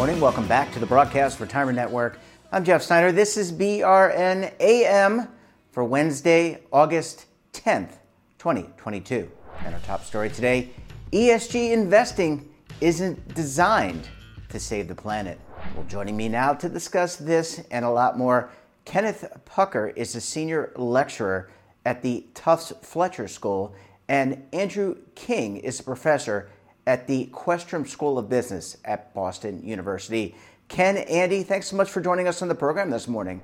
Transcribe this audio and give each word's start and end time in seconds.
morning. 0.00 0.18
Welcome 0.18 0.48
back 0.48 0.72
to 0.72 0.78
the 0.78 0.86
Broadcast 0.86 1.40
Retirement 1.40 1.76
Network. 1.76 2.18
I'm 2.52 2.64
Jeff 2.64 2.82
Snyder. 2.82 3.12
This 3.12 3.36
is 3.36 3.52
BRN 3.52 4.50
AM 4.58 5.28
for 5.72 5.84
Wednesday, 5.84 6.62
August 6.72 7.26
10th, 7.52 7.98
2022. 8.38 9.30
And 9.62 9.74
our 9.74 9.80
top 9.82 10.02
story 10.02 10.30
today 10.30 10.70
ESG 11.12 11.72
investing 11.72 12.48
isn't 12.80 13.34
designed 13.34 14.08
to 14.48 14.58
save 14.58 14.88
the 14.88 14.94
planet. 14.94 15.38
Well, 15.76 15.84
joining 15.84 16.16
me 16.16 16.30
now 16.30 16.54
to 16.54 16.70
discuss 16.70 17.16
this 17.16 17.62
and 17.70 17.84
a 17.84 17.90
lot 17.90 18.16
more, 18.16 18.48
Kenneth 18.86 19.30
Pucker 19.44 19.88
is 19.88 20.14
a 20.14 20.20
senior 20.22 20.72
lecturer 20.76 21.50
at 21.84 22.00
the 22.00 22.24
Tufts 22.32 22.72
Fletcher 22.80 23.28
School, 23.28 23.74
and 24.08 24.44
Andrew 24.54 24.96
King 25.14 25.58
is 25.58 25.78
a 25.78 25.82
professor 25.82 26.48
at 26.86 27.06
the 27.06 27.26
Questrom 27.32 27.86
School 27.86 28.18
of 28.18 28.28
Business 28.28 28.76
at 28.84 29.14
Boston 29.14 29.62
University. 29.62 30.34
Ken, 30.68 30.98
Andy, 30.98 31.42
thanks 31.42 31.66
so 31.66 31.76
much 31.76 31.90
for 31.90 32.00
joining 32.00 32.28
us 32.28 32.42
on 32.42 32.48
the 32.48 32.54
program 32.54 32.90
this 32.90 33.08
morning. 33.08 33.42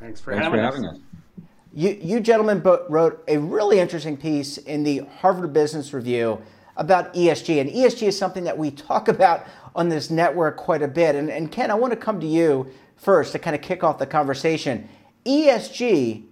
Thanks 0.00 0.20
for, 0.20 0.32
thanks 0.32 0.44
having, 0.44 0.60
for 0.60 0.64
having 0.64 0.84
us. 0.84 0.98
You, 1.72 1.98
you 2.00 2.20
gentlemen 2.20 2.62
wrote 2.62 3.22
a 3.28 3.36
really 3.38 3.78
interesting 3.78 4.16
piece 4.16 4.58
in 4.58 4.84
the 4.84 4.98
Harvard 5.20 5.52
Business 5.52 5.92
Review 5.92 6.40
about 6.76 7.12
ESG. 7.14 7.60
And 7.60 7.70
ESG 7.70 8.08
is 8.08 8.18
something 8.18 8.44
that 8.44 8.56
we 8.56 8.70
talk 8.70 9.08
about 9.08 9.46
on 9.74 9.88
this 9.88 10.10
network 10.10 10.56
quite 10.56 10.82
a 10.82 10.88
bit. 10.88 11.14
And, 11.14 11.30
and 11.30 11.52
Ken, 11.52 11.70
I 11.70 11.74
want 11.74 11.92
to 11.92 11.96
come 11.96 12.20
to 12.20 12.26
you 12.26 12.70
first 12.96 13.32
to 13.32 13.38
kind 13.38 13.54
of 13.54 13.62
kick 13.62 13.84
off 13.84 13.98
the 13.98 14.06
conversation. 14.06 14.88
ESG 15.24 16.24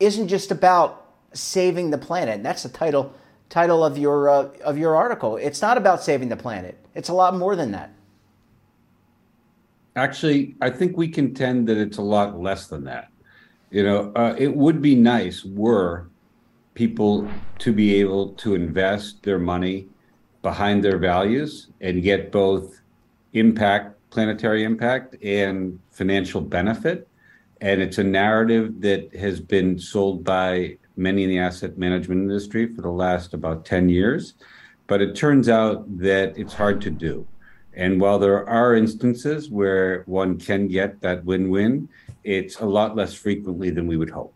isn't 0.00 0.28
just 0.28 0.50
about 0.50 1.14
saving 1.32 1.90
the 1.90 1.98
planet. 1.98 2.42
That's 2.42 2.62
the 2.62 2.68
title 2.68 3.12
title 3.48 3.84
of 3.84 3.98
your 3.98 4.28
uh, 4.28 4.48
of 4.64 4.78
your 4.78 4.96
article. 4.96 5.36
It's 5.36 5.62
not 5.62 5.76
about 5.76 6.02
saving 6.02 6.28
the 6.28 6.36
planet. 6.36 6.78
It's 6.94 7.08
a 7.08 7.14
lot 7.14 7.36
more 7.36 7.56
than 7.56 7.72
that. 7.72 7.92
Actually, 9.96 10.54
I 10.60 10.70
think 10.70 10.96
we 10.96 11.08
contend 11.08 11.68
that 11.68 11.76
it's 11.76 11.98
a 11.98 12.02
lot 12.02 12.38
less 12.38 12.68
than 12.68 12.84
that. 12.84 13.10
You 13.70 13.82
know, 13.82 14.12
uh, 14.14 14.34
it 14.38 14.54
would 14.54 14.80
be 14.80 14.94
nice 14.94 15.44
were 15.44 16.08
people 16.74 17.28
to 17.58 17.72
be 17.72 17.96
able 17.96 18.30
to 18.34 18.54
invest 18.54 19.22
their 19.24 19.38
money 19.38 19.88
behind 20.42 20.84
their 20.84 20.98
values 20.98 21.68
and 21.80 22.02
get 22.02 22.30
both 22.30 22.80
impact, 23.32 23.96
planetary 24.10 24.62
impact, 24.62 25.16
and 25.22 25.78
financial 25.90 26.40
benefit. 26.40 27.08
And 27.60 27.82
it's 27.82 27.98
a 27.98 28.04
narrative 28.04 28.80
that 28.82 29.12
has 29.16 29.40
been 29.40 29.78
sold 29.78 30.22
by 30.22 30.78
many 30.98 31.24
in 31.24 31.30
the 31.30 31.38
asset 31.38 31.78
management 31.78 32.20
industry 32.20 32.74
for 32.74 32.82
the 32.82 32.90
last 32.90 33.32
about 33.32 33.64
10 33.64 33.88
years. 33.88 34.34
But 34.86 35.00
it 35.00 35.14
turns 35.14 35.48
out 35.48 35.84
that 35.98 36.36
it's 36.36 36.54
hard 36.54 36.80
to 36.82 36.90
do. 36.90 37.26
And 37.74 38.00
while 38.00 38.18
there 38.18 38.48
are 38.48 38.74
instances 38.74 39.48
where 39.50 40.02
one 40.06 40.38
can 40.38 40.66
get 40.66 41.00
that 41.02 41.24
win 41.24 41.48
win, 41.48 41.88
it's 42.24 42.58
a 42.58 42.66
lot 42.66 42.96
less 42.96 43.14
frequently 43.14 43.70
than 43.70 43.86
we 43.86 43.96
would 43.96 44.10
hope. 44.10 44.34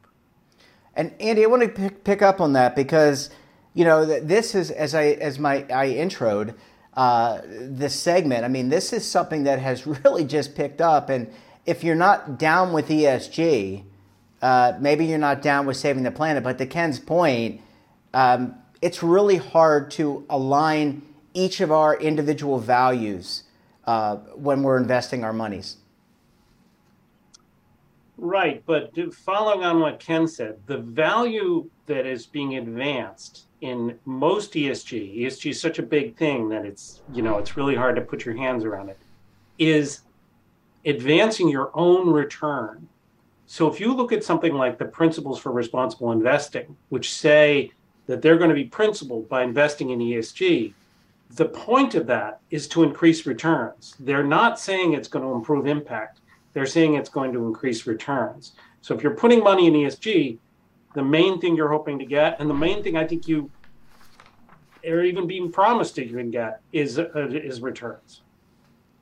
And 0.95 1.13
Andy, 1.21 1.43
I 1.43 1.49
want 1.49 1.63
to 1.63 1.69
pick, 1.69 2.05
pick 2.05 2.23
up 2.23 2.41
on 2.41 2.53
that 2.53 2.77
because, 2.77 3.31
you 3.75 3.85
know, 3.85 4.05
this 4.05 4.55
is 4.55 4.71
as 4.71 4.95
I 4.95 5.07
as 5.07 5.39
my 5.39 5.67
I 5.75 5.89
introed 5.89 6.55
uh, 6.95 7.41
this 7.45 7.99
segment. 7.99 8.45
I 8.45 8.49
mean, 8.49 8.69
this 8.69 8.93
is 8.93 9.09
something 9.09 9.45
that 9.45 9.59
has 9.59 9.87
really 10.05 10.25
just 10.25 10.55
picked 10.55 10.81
up. 10.81 11.09
And 11.09 11.33
if 11.67 11.83
you're 11.83 11.95
not 11.95 12.39
down 12.39 12.73
with 12.73 12.89
ESG, 12.89 13.85
uh, 14.43 14.77
maybe 14.81 15.07
you're 15.07 15.19
not 15.19 15.41
down 15.41 15.67
with 15.67 15.77
saving 15.77 16.03
the 16.03 16.11
planet. 16.11 16.43
But 16.45 16.59
to 16.59 16.67
Ken's 16.67 16.99
point, 16.99 17.61
um, 18.13 18.55
it's 18.83 19.03
really 19.03 19.37
hard 19.37 19.91
to 19.93 20.27
align 20.29 21.03
each 21.35 21.61
of 21.61 21.73
our 21.73 21.97
individual 21.99 22.59
values 22.59 23.45
uh, 23.87 24.17
when 24.35 24.63
we're 24.63 24.77
investing 24.77 25.25
our 25.25 25.33
monies. 25.33 25.77
Right, 28.19 28.63
but 28.67 28.93
following 29.15 29.65
on 29.65 29.81
what 29.81 29.99
Ken 29.99 30.29
said, 30.29 30.61
the 30.67 30.79
value 30.79 31.69
that 31.87 32.07
is 32.07 32.27
being 32.27 32.57
advanced 32.57 33.47
in 33.63 33.99
most 34.05 34.53
ESG, 34.53 35.23
ESG 35.23 35.51
is 35.51 35.61
such 35.61 35.79
a 35.79 35.83
big 35.83 36.17
thing 36.17 36.49
that 36.51 36.65
it's, 36.65 37.03
you 37.13 37.23
know, 37.23 37.39
it's 37.39 37.57
really 37.57 37.75
hard 37.75 37.97
to 37.97 38.03
put 38.03 38.25
your 38.25 38.37
hands 38.37 38.65
around 38.65 38.91
it, 38.91 38.99
is 39.59 40.03
advancing 40.85 41.49
your 41.49 41.71
own 41.75 42.11
return. 42.11 42.89
So 43.53 43.69
if 43.69 43.81
you 43.81 43.93
look 43.93 44.13
at 44.13 44.25
something 44.25 44.55
like 44.55 44.79
the 44.79 44.87
principles 44.87 45.39
for 45.39 45.53
responsible 45.53 46.11
investing, 46.11 46.75
which 46.89 47.13
say 47.13 47.71
that 48.07 48.23
they're 48.23 48.39
going 48.39 48.49
to 48.49 48.55
be 48.55 48.65
principled 48.65 49.29
by 49.29 49.43
investing 49.43 49.91
in 49.91 49.99
ESG, 49.99 50.73
the 51.33 51.45
point 51.45 51.95
of 51.95 52.07
that 52.07 52.41
is 52.51 52.67
to 52.69 52.83
increase 52.83 53.27
returns. 53.27 53.95
They're 54.01 54.25
not 54.25 54.59
saying 54.59 54.95
it's 54.95 55.09
going 55.09 55.25
to 55.25 55.33
improve 55.33 55.67
impact 55.67 56.21
they're 56.53 56.67
saying 56.67 56.95
it's 56.95 57.09
going 57.09 57.33
to 57.33 57.47
increase 57.47 57.87
returns. 57.87 58.53
So 58.81 58.95
if 58.95 59.03
you're 59.03 59.15
putting 59.15 59.43
money 59.43 59.67
in 59.67 59.75
ESG, 59.75 60.39
the 60.95 61.03
main 61.03 61.41
thing 61.41 61.57
you're 61.57 61.71
hoping 61.71 61.99
to 61.99 62.05
get, 62.05 62.41
and 62.41 62.49
the 62.49 62.55
main 62.55 62.83
thing 62.83 62.97
I 62.97 63.07
think 63.07 63.27
you 63.27 63.51
are 64.87 65.03
even 65.03 65.27
being 65.27 65.51
promised 65.51 65.97
that 65.97 66.07
you 66.07 66.17
can 66.17 66.31
get, 66.31 66.61
is 66.73 66.99
uh, 66.99 67.11
is 67.15 67.61
returns. 67.61 68.23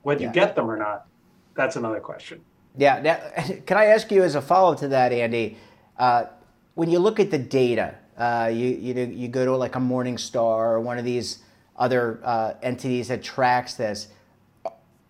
Whether 0.03 0.23
yeah. 0.23 0.29
you 0.29 0.35
get 0.35 0.55
them 0.55 0.71
or 0.71 0.77
not, 0.77 1.07
that's 1.55 1.77
another 1.77 2.01
question. 2.01 2.41
Yeah. 2.77 3.61
Can 3.67 3.77
I 3.77 3.87
ask 3.87 4.11
you 4.11 4.23
as 4.23 4.35
a 4.35 4.43
follow 4.43 4.73
up 4.73 4.79
to 4.81 4.89
that, 4.89 5.13
Andy? 5.13 5.57
Uh, 5.99 6.25
when 6.75 6.91
you 6.91 6.99
look 6.99 7.21
at 7.21 7.31
the 7.31 7.39
data, 7.39 7.95
uh, 8.17 8.51
you 8.53 8.69
you 8.69 8.95
you 8.95 9.29
go 9.29 9.45
to 9.45 9.57
like 9.57 9.77
a 9.77 9.81
Morningstar 9.81 10.59
or 10.73 10.81
one 10.81 10.99
of 10.99 11.05
these 11.05 11.39
other 11.77 12.21
uh, 12.25 12.55
entities 12.63 13.09
that 13.09 13.23
tracks 13.23 13.75
this 13.75 14.09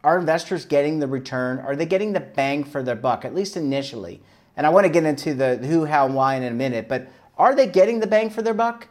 are 0.03 0.19
investors 0.19 0.65
getting 0.65 0.99
the 0.99 1.07
return? 1.07 1.59
Are 1.59 1.77
they 1.77 1.87
getting 1.87 2.13
the 2.13 2.21
bang 2.21 2.65
for 2.65 2.83
their 2.83 2.97
buck, 2.97 3.25
at 3.25 3.35
least 3.35 3.57
initially? 3.57 4.23
And 4.57 4.67
I 4.67 4.71
want 4.71 4.87
to 4.87 4.93
get 4.93 5.05
into 5.05 5.35
the 5.35 5.57
who, 5.57 5.85
how, 5.85 6.09
why 6.09 6.37
in 6.37 6.43
a 6.43 6.51
minute, 6.51 6.89
but 6.89 7.09
are 7.37 7.55
they 7.55 7.67
getting 7.67 8.01
the 8.01 8.07
bang 8.07 8.31
for 8.31 8.43
their 8.43 8.55
buck? 8.55 8.89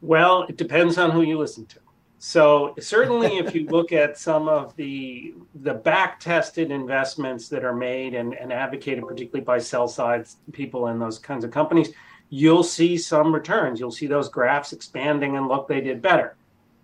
Well, 0.00 0.44
it 0.44 0.56
depends 0.56 0.96
on 0.98 1.10
who 1.10 1.22
you 1.22 1.38
listen 1.38 1.66
to. 1.66 1.80
So 2.18 2.74
certainly, 2.80 3.38
if 3.38 3.54
you 3.54 3.66
look 3.66 3.92
at 3.92 4.18
some 4.18 4.48
of 4.48 4.74
the 4.76 5.34
the 5.62 5.74
back 5.74 6.18
tested 6.18 6.70
investments 6.70 7.48
that 7.48 7.64
are 7.64 7.74
made 7.74 8.14
and, 8.14 8.34
and 8.34 8.52
advocated, 8.52 9.06
particularly 9.06 9.44
by 9.44 9.58
sell 9.58 9.86
side 9.86 10.26
people 10.52 10.88
in 10.88 10.98
those 10.98 11.18
kinds 11.18 11.44
of 11.44 11.50
companies, 11.50 11.90
you'll 12.30 12.64
see 12.64 12.98
some 12.98 13.32
returns. 13.32 13.78
You'll 13.78 13.92
see 13.92 14.08
those 14.08 14.28
graphs 14.28 14.72
expanding 14.72 15.36
and 15.36 15.46
look, 15.46 15.68
they 15.68 15.80
did 15.80 16.02
better. 16.02 16.36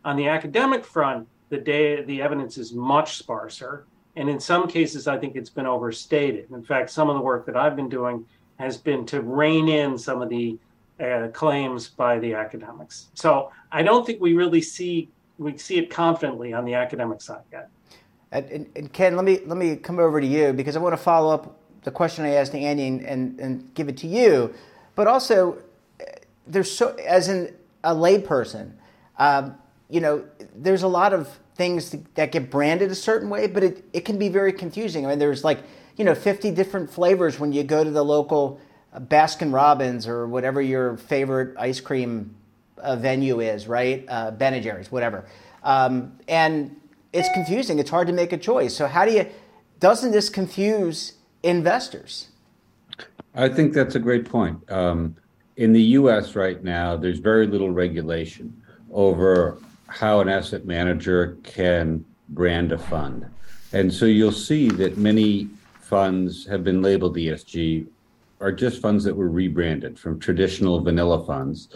On 0.04 0.16
the 0.16 0.28
academic 0.28 0.84
front, 0.84 1.26
the 1.54 1.58
day 1.58 2.02
the 2.02 2.20
evidence 2.20 2.58
is 2.58 2.72
much 2.72 3.18
sparser 3.18 3.86
and 4.16 4.28
in 4.28 4.40
some 4.40 4.66
cases 4.66 5.06
i 5.06 5.16
think 5.16 5.36
it's 5.36 5.50
been 5.50 5.66
overstated 5.66 6.50
in 6.50 6.62
fact 6.62 6.90
some 6.90 7.08
of 7.08 7.14
the 7.14 7.20
work 7.20 7.46
that 7.46 7.56
i've 7.56 7.76
been 7.76 7.88
doing 7.88 8.24
has 8.58 8.76
been 8.76 9.04
to 9.06 9.20
rein 9.20 9.68
in 9.68 9.96
some 9.98 10.22
of 10.22 10.28
the 10.28 10.58
uh, 11.00 11.28
claims 11.32 11.88
by 11.88 12.18
the 12.18 12.34
academics 12.34 13.08
so 13.14 13.50
i 13.70 13.82
don't 13.82 14.06
think 14.06 14.20
we 14.20 14.34
really 14.34 14.60
see 14.60 15.08
we 15.38 15.56
see 15.58 15.78
it 15.78 15.90
confidently 15.90 16.52
on 16.52 16.64
the 16.64 16.74
academic 16.74 17.20
side 17.20 17.42
yet 17.52 17.70
and, 18.32 18.66
and 18.76 18.92
ken 18.92 19.16
let 19.16 19.24
me 19.24 19.40
let 19.46 19.56
me 19.56 19.76
come 19.76 19.98
over 19.98 20.20
to 20.20 20.26
you 20.26 20.52
because 20.52 20.76
i 20.76 20.78
want 20.78 20.92
to 20.92 21.02
follow 21.02 21.32
up 21.32 21.58
the 21.82 21.90
question 21.90 22.24
i 22.24 22.30
asked 22.30 22.54
andy 22.54 22.86
and, 22.86 23.02
and, 23.02 23.40
and 23.40 23.74
give 23.74 23.88
it 23.88 23.96
to 23.96 24.06
you 24.06 24.52
but 24.94 25.06
also 25.06 25.58
there's 26.46 26.70
so 26.70 26.94
as 27.06 27.28
an, 27.28 27.54
a 27.82 27.94
layperson 27.94 28.72
um, 29.19 29.54
you 29.88 30.00
know 30.00 30.25
there's 30.54 30.82
a 30.82 30.88
lot 30.88 31.12
of 31.12 31.38
things 31.54 31.94
that 32.14 32.32
get 32.32 32.50
branded 32.50 32.90
a 32.90 32.94
certain 32.94 33.30
way, 33.30 33.46
but 33.46 33.62
it, 33.62 33.84
it 33.92 34.04
can 34.04 34.19
be 34.19 34.28
very 34.28 34.52
confusing. 34.52 35.06
I 35.06 35.10
mean, 35.10 35.19
there's 35.19 35.44
like, 35.44 35.60
you 35.96 36.04
know, 36.04 36.14
50 36.14 36.50
different 36.50 36.90
flavors 36.90 37.38
when 37.38 37.52
you 37.52 37.62
go 37.62 37.84
to 37.84 37.90
the 37.90 38.04
local 38.04 38.60
uh, 38.92 39.00
Baskin 39.00 39.52
Robbins 39.52 40.08
or 40.08 40.26
whatever 40.26 40.60
your 40.60 40.96
favorite 40.96 41.56
ice 41.56 41.80
cream 41.80 42.34
uh, 42.79 42.97
venue 42.97 43.41
is, 43.41 43.67
right? 43.67 44.05
Uh, 44.09 44.31
ben 44.31 44.55
and 44.55 44.62
Jerry's, 44.62 44.91
whatever. 44.91 45.26
Um, 45.62 46.19
and 46.29 46.76
it's 47.12 47.29
confusing. 47.32 47.79
It's 47.79 47.91
hard 47.91 48.06
to 48.09 48.12
make 48.12 48.32
a 48.32 48.38
choice. 48.38 48.75
So, 48.75 48.87
how 48.87 49.05
do 49.05 49.12
you, 49.12 49.26
doesn't 49.81 50.12
this 50.12 50.29
confuse 50.29 51.15
investors? 51.43 52.29
I 53.35 53.49
think 53.49 53.73
that's 53.73 53.94
a 53.94 53.99
great 53.99 54.29
point. 54.29 54.59
Um, 54.71 55.17
in 55.56 55.73
the 55.73 55.82
US 55.82 56.35
right 56.35 56.62
now, 56.62 56.97
there's 56.97 57.19
very 57.19 57.47
little 57.47 57.71
regulation 57.71 58.62
over 58.93 59.59
how 59.87 60.21
an 60.21 60.29
asset 60.29 60.65
manager 60.67 61.38
can 61.43 62.05
brand 62.31 62.73
a 62.73 62.79
fund. 62.79 63.26
And 63.73 63.93
so 63.93 64.06
you'll 64.06 64.32
see 64.32 64.69
that 64.71 64.97
many 64.97 65.49
funds 65.81 66.47
have 66.47 66.65
been 66.65 66.81
labeled 66.82 67.17
ESG 67.17 67.87
are 68.41 68.53
just 68.53 68.81
funds 68.81 69.05
that 69.05 69.15
were 69.15 69.29
rebranded 69.29 69.99
from 69.99 70.19
traditional 70.19 70.81
vanilla 70.81 71.25
funds. 71.25 71.69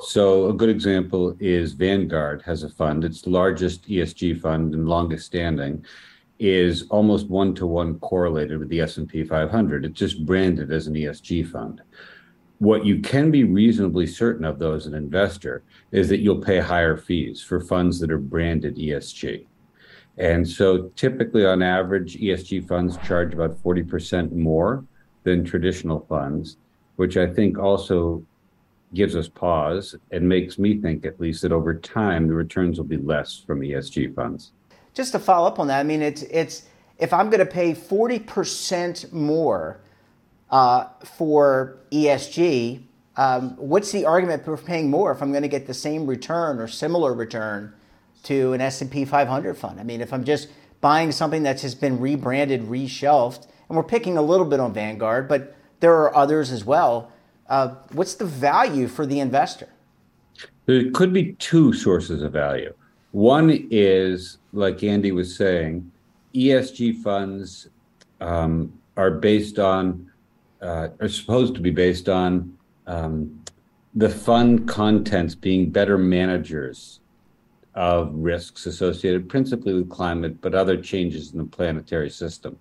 So 0.00 0.48
a 0.48 0.52
good 0.52 0.68
example 0.68 1.36
is 1.40 1.72
Vanguard 1.72 2.42
has 2.42 2.62
a 2.62 2.68
fund. 2.68 3.04
Its 3.04 3.26
largest 3.26 3.88
ESG 3.88 4.40
fund 4.40 4.74
and 4.74 4.88
longest 4.88 5.26
standing 5.26 5.84
is 6.38 6.86
almost 6.90 7.28
one 7.28 7.54
to 7.54 7.66
one 7.66 7.98
correlated 8.00 8.58
with 8.58 8.68
the 8.68 8.80
S&P 8.80 9.24
500. 9.24 9.84
It's 9.84 9.98
just 9.98 10.26
branded 10.26 10.70
as 10.70 10.86
an 10.86 10.94
ESG 10.94 11.50
fund 11.50 11.80
what 12.58 12.86
you 12.86 13.00
can 13.00 13.30
be 13.30 13.44
reasonably 13.44 14.06
certain 14.06 14.44
of 14.44 14.58
though 14.58 14.72
as 14.72 14.86
an 14.86 14.94
investor 14.94 15.62
is 15.92 16.08
that 16.08 16.20
you'll 16.20 16.40
pay 16.40 16.58
higher 16.58 16.96
fees 16.96 17.42
for 17.42 17.60
funds 17.60 18.00
that 18.00 18.10
are 18.10 18.18
branded 18.18 18.76
ESG. 18.76 19.46
And 20.18 20.48
so 20.48 20.90
typically 20.96 21.44
on 21.44 21.62
average, 21.62 22.16
ESG 22.16 22.66
funds 22.66 22.96
charge 23.06 23.34
about 23.34 23.62
40% 23.62 24.32
more 24.32 24.84
than 25.24 25.44
traditional 25.44 26.06
funds, 26.08 26.56
which 26.96 27.18
I 27.18 27.26
think 27.26 27.58
also 27.58 28.24
gives 28.94 29.16
us 29.16 29.28
pause 29.28 29.94
and 30.10 30.28
makes 30.28 30.58
me 30.58 30.80
think 30.80 31.04
at 31.04 31.20
least 31.20 31.42
that 31.42 31.52
over 31.52 31.74
time 31.74 32.26
the 32.26 32.34
returns 32.34 32.78
will 32.78 32.86
be 32.86 32.96
less 32.96 33.42
from 33.46 33.60
ESG 33.60 34.14
funds. 34.14 34.52
Just 34.94 35.12
to 35.12 35.18
follow 35.18 35.46
up 35.46 35.58
on 35.58 35.66
that, 35.68 35.80
I 35.80 35.82
mean 35.82 36.02
it's 36.02 36.22
it's 36.22 36.64
if 36.98 37.12
I'm 37.12 37.28
going 37.28 37.40
to 37.40 37.46
pay 37.46 37.74
40% 37.74 39.12
more 39.12 39.80
uh, 40.50 40.86
for 41.04 41.78
ESG, 41.90 42.82
um, 43.16 43.56
what's 43.56 43.92
the 43.92 44.04
argument 44.06 44.44
for 44.44 44.56
paying 44.56 44.90
more 44.90 45.12
if 45.12 45.22
I'm 45.22 45.30
going 45.30 45.42
to 45.42 45.48
get 45.48 45.66
the 45.66 45.74
same 45.74 46.06
return 46.06 46.58
or 46.58 46.68
similar 46.68 47.12
return 47.12 47.74
to 48.24 48.52
an 48.52 48.60
S&P 48.60 49.04
500 49.04 49.56
fund? 49.56 49.80
I 49.80 49.82
mean, 49.82 50.00
if 50.00 50.12
I'm 50.12 50.24
just 50.24 50.48
buying 50.80 51.12
something 51.12 51.42
that's 51.42 51.62
just 51.62 51.80
been 51.80 51.98
rebranded, 51.98 52.62
reshelved, 52.62 53.46
and 53.68 53.76
we're 53.76 53.82
picking 53.82 54.16
a 54.16 54.22
little 54.22 54.46
bit 54.46 54.60
on 54.60 54.72
Vanguard, 54.72 55.28
but 55.28 55.54
there 55.80 55.94
are 55.94 56.14
others 56.14 56.50
as 56.50 56.64
well. 56.64 57.10
Uh, 57.48 57.74
what's 57.92 58.14
the 58.14 58.24
value 58.26 58.88
for 58.88 59.06
the 59.06 59.20
investor? 59.20 59.68
There 60.66 60.90
could 60.90 61.12
be 61.12 61.32
two 61.34 61.72
sources 61.72 62.22
of 62.22 62.32
value. 62.32 62.74
One 63.12 63.68
is, 63.70 64.38
like 64.52 64.82
Andy 64.82 65.12
was 65.12 65.34
saying, 65.36 65.90
ESG 66.34 67.02
funds 67.02 67.68
um, 68.20 68.72
are 68.96 69.10
based 69.10 69.58
on, 69.58 70.10
uh, 70.60 70.88
are 71.00 71.08
supposed 71.08 71.54
to 71.54 71.60
be 71.60 71.70
based 71.70 72.08
on 72.08 72.56
um, 72.86 73.42
the 73.94 74.10
fund 74.10 74.68
contents 74.68 75.34
being 75.34 75.70
better 75.70 75.96
managers 75.96 77.00
of 77.74 78.12
risks 78.14 78.66
associated 78.66 79.28
principally 79.28 79.74
with 79.74 79.88
climate, 79.88 80.40
but 80.40 80.54
other 80.54 80.76
changes 80.76 81.32
in 81.32 81.38
the 81.38 81.44
planetary 81.44 82.10
system. 82.10 82.58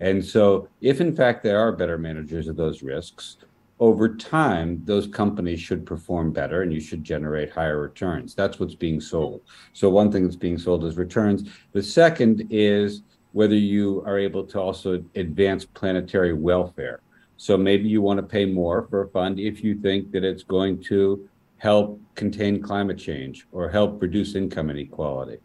And 0.00 0.24
so, 0.24 0.68
if 0.80 1.00
in 1.00 1.14
fact 1.14 1.42
they 1.42 1.52
are 1.52 1.72
better 1.72 1.98
managers 1.98 2.46
of 2.46 2.56
those 2.56 2.82
risks, 2.82 3.36
over 3.80 4.14
time, 4.16 4.82
those 4.84 5.06
companies 5.06 5.60
should 5.60 5.86
perform 5.86 6.32
better 6.32 6.62
and 6.62 6.72
you 6.72 6.80
should 6.80 7.04
generate 7.04 7.50
higher 7.50 7.80
returns. 7.80 8.34
That's 8.34 8.58
what's 8.58 8.74
being 8.74 9.00
sold. 9.00 9.42
So, 9.72 9.88
one 9.88 10.10
thing 10.10 10.24
that's 10.24 10.36
being 10.36 10.58
sold 10.58 10.84
is 10.84 10.96
returns. 10.96 11.48
The 11.72 11.82
second 11.82 12.48
is 12.50 13.02
whether 13.32 13.54
you 13.54 14.02
are 14.04 14.18
able 14.18 14.44
to 14.46 14.60
also 14.60 15.04
advance 15.14 15.64
planetary 15.64 16.32
welfare. 16.32 17.00
So, 17.36 17.56
maybe 17.56 17.88
you 17.88 18.02
want 18.02 18.18
to 18.18 18.26
pay 18.26 18.44
more 18.44 18.86
for 18.90 19.02
a 19.02 19.08
fund 19.08 19.38
if 19.38 19.62
you 19.62 19.76
think 19.76 20.10
that 20.12 20.24
it's 20.24 20.42
going 20.42 20.82
to 20.84 21.28
help 21.58 22.00
contain 22.14 22.60
climate 22.60 22.98
change 22.98 23.46
or 23.52 23.68
help 23.68 24.02
reduce 24.02 24.34
income 24.34 24.70
inequality. 24.70 25.38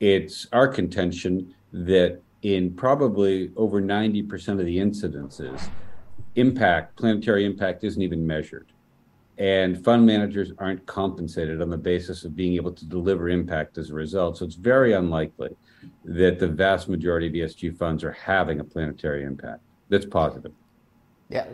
It's 0.00 0.46
our 0.52 0.68
contention 0.68 1.54
that 1.72 2.20
in 2.42 2.74
probably 2.74 3.50
over 3.56 3.80
90% 3.80 4.58
of 4.60 4.66
the 4.66 4.78
incidences, 4.78 5.70
impact, 6.36 6.96
planetary 6.96 7.44
impact, 7.44 7.84
isn't 7.84 8.02
even 8.02 8.26
measured. 8.26 8.72
And 9.38 9.82
fund 9.82 10.06
managers 10.06 10.52
aren't 10.58 10.84
compensated 10.86 11.62
on 11.62 11.70
the 11.70 11.78
basis 11.78 12.24
of 12.24 12.36
being 12.36 12.54
able 12.54 12.72
to 12.72 12.84
deliver 12.84 13.28
impact 13.28 13.78
as 13.78 13.90
a 13.90 13.94
result. 13.94 14.38
So 14.38 14.44
it's 14.44 14.54
very 14.54 14.92
unlikely 14.92 15.56
that 16.04 16.38
the 16.38 16.48
vast 16.48 16.88
majority 16.88 17.26
of 17.26 17.32
ESG 17.32 17.76
funds 17.76 18.04
are 18.04 18.12
having 18.12 18.60
a 18.60 18.64
planetary 18.64 19.24
impact 19.24 19.60
that's 19.88 20.06
positive. 20.06 20.52
Yeah, 21.28 21.46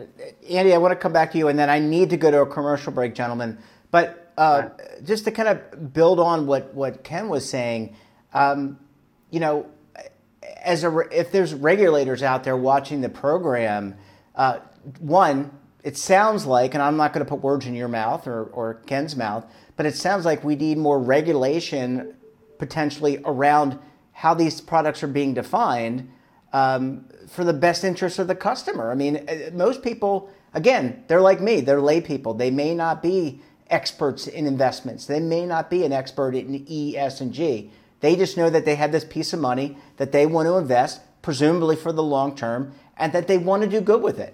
Andy, 0.49 0.73
I 0.73 0.77
want 0.77 0.91
to 0.91 0.97
come 0.97 1.13
back 1.13 1.31
to 1.31 1.37
you, 1.37 1.47
and 1.47 1.57
then 1.57 1.69
I 1.69 1.79
need 1.79 2.09
to 2.09 2.17
go 2.17 2.29
to 2.29 2.41
a 2.41 2.45
commercial 2.45 2.91
break, 2.91 3.15
gentlemen. 3.15 3.57
But 3.91 4.33
uh, 4.37 4.69
just 5.05 5.25
to 5.25 5.31
kind 5.31 5.47
of 5.47 5.93
build 5.93 6.19
on 6.19 6.47
what, 6.47 6.73
what 6.73 7.03
Ken 7.03 7.29
was 7.29 7.49
saying, 7.49 7.95
um, 8.33 8.77
you 9.31 9.39
know, 9.39 9.67
as 10.63 10.83
a 10.83 10.97
if 11.11 11.31
there's 11.31 11.53
regulators 11.53 12.23
out 12.23 12.43
there 12.43 12.57
watching 12.57 13.01
the 13.01 13.09
program, 13.09 13.95
uh, 14.35 14.59
one, 14.99 15.51
it 15.83 15.97
sounds 15.97 16.45
like, 16.45 16.73
and 16.73 16.83
I'm 16.83 16.97
not 16.97 17.13
going 17.13 17.25
to 17.25 17.29
put 17.29 17.41
words 17.41 17.65
in 17.65 17.73
your 17.73 17.87
mouth 17.87 18.27
or, 18.27 18.45
or 18.45 18.75
Ken's 18.85 19.15
mouth, 19.15 19.45
but 19.75 19.85
it 19.85 19.95
sounds 19.95 20.25
like 20.25 20.43
we 20.43 20.55
need 20.55 20.77
more 20.77 20.99
regulation 20.99 22.15
potentially 22.57 23.21
around 23.23 23.79
how 24.11 24.33
these 24.33 24.59
products 24.59 25.01
are 25.03 25.07
being 25.07 25.33
defined 25.33 26.11
um, 26.51 27.05
for 27.29 27.43
the 27.43 27.53
best 27.53 27.83
interest 27.83 28.19
of 28.19 28.27
the 28.27 28.35
customer. 28.35 28.91
I 28.91 28.95
mean, 28.95 29.25
uh, 29.29 29.51
most 29.53 29.81
people, 29.81 30.29
again, 30.53 31.03
they're 31.07 31.21
like 31.21 31.39
me, 31.39 31.61
they're 31.61 31.79
lay 31.79 32.01
people. 32.01 32.33
They 32.33 32.51
may 32.51 32.75
not 32.75 33.01
be 33.01 33.41
experts 33.69 34.27
in 34.27 34.47
investments. 34.47 35.05
They 35.05 35.19
may 35.19 35.45
not 35.45 35.69
be 35.69 35.85
an 35.85 35.93
expert 35.93 36.35
in 36.35 36.65
E, 36.67 36.97
S, 36.97 37.21
and 37.21 37.31
G. 37.31 37.71
They 38.01 38.15
just 38.15 38.35
know 38.35 38.49
that 38.49 38.65
they 38.65 38.75
have 38.75 38.91
this 38.91 39.05
piece 39.05 39.31
of 39.31 39.39
money 39.39 39.77
that 39.97 40.11
they 40.11 40.25
want 40.25 40.47
to 40.47 40.57
invest, 40.57 41.01
presumably 41.21 41.75
for 41.75 41.93
the 41.93 42.03
long 42.03 42.35
term, 42.35 42.73
and 42.97 43.13
that 43.13 43.27
they 43.27 43.37
want 43.37 43.63
to 43.63 43.69
do 43.69 43.79
good 43.79 44.01
with 44.01 44.19
it. 44.19 44.33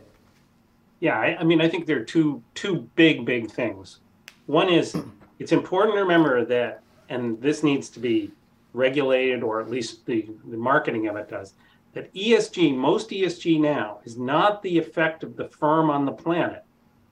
Yeah, 1.00 1.20
I, 1.20 1.38
I 1.40 1.44
mean, 1.44 1.62
I 1.62 1.70
think 1.70 1.86
there 1.86 2.00
are 2.00 2.06
two 2.06 2.42
two 2.54 2.90
big 2.96 3.26
big 3.26 3.52
things. 3.52 4.00
One 4.46 4.70
is 4.70 4.96
it's 5.40 5.52
important 5.52 5.96
to 5.96 6.02
remember 6.02 6.46
that, 6.46 6.82
and 7.10 7.42
this 7.42 7.64
needs 7.64 7.90
to 7.90 8.00
be 8.00 8.32
regulated, 8.74 9.42
or 9.42 9.62
at 9.62 9.70
least 9.70 10.06
the, 10.06 10.30
the 10.46 10.58
marketing 10.58 11.08
of 11.08 11.16
it 11.16 11.30
does. 11.30 11.54
That 11.94 12.14
ESG, 12.14 12.76
most 12.76 13.10
ESG 13.10 13.60
now, 13.60 14.00
is 14.04 14.18
not 14.18 14.62
the 14.62 14.78
effect 14.78 15.24
of 15.24 15.38
the 15.38 15.48
firm 15.48 15.90
on 15.90 16.06
the 16.06 16.12
planet. 16.12 16.64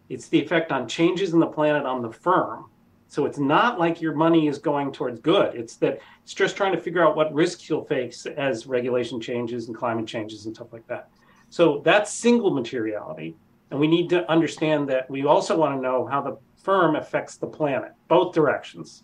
It's 0.09 0.27
the 0.27 0.41
effect 0.41 0.71
on 0.73 0.87
changes 0.87 1.33
in 1.33 1.39
the 1.39 1.47
planet 1.47 1.85
on 1.85 2.01
the 2.01 2.11
firm. 2.11 2.65
So 3.07 3.25
it's 3.25 3.37
not 3.37 3.79
like 3.79 4.01
your 4.01 4.13
money 4.13 4.47
is 4.47 4.57
going 4.57 4.91
towards 4.91 5.21
good. 5.21 5.55
It's 5.55 5.75
that 5.77 5.99
it's 6.23 6.33
just 6.33 6.57
trying 6.57 6.73
to 6.73 6.81
figure 6.81 7.05
out 7.05 7.15
what 7.15 7.33
risks 7.33 7.69
you'll 7.69 7.85
face 7.85 8.25
as 8.25 8.67
regulation 8.67 9.21
changes 9.21 9.67
and 9.67 9.77
climate 9.77 10.07
changes 10.07 10.45
and 10.45 10.55
stuff 10.55 10.73
like 10.73 10.85
that. 10.87 11.09
So 11.49 11.81
that's 11.85 12.11
single 12.11 12.51
materiality. 12.51 13.35
And 13.73 13.79
we 13.79 13.87
need 13.87 14.07
to 14.11 14.29
understand 14.31 14.87
that 14.89 15.09
we 15.09 15.25
also 15.25 15.57
want 15.57 15.75
to 15.75 15.81
know 15.81 16.05
how 16.05 16.21
the 16.21 16.37
firm 16.61 16.95
affects 16.95 17.37
the 17.37 17.47
planet, 17.47 17.93
both 18.07 18.31
directions. 18.31 19.03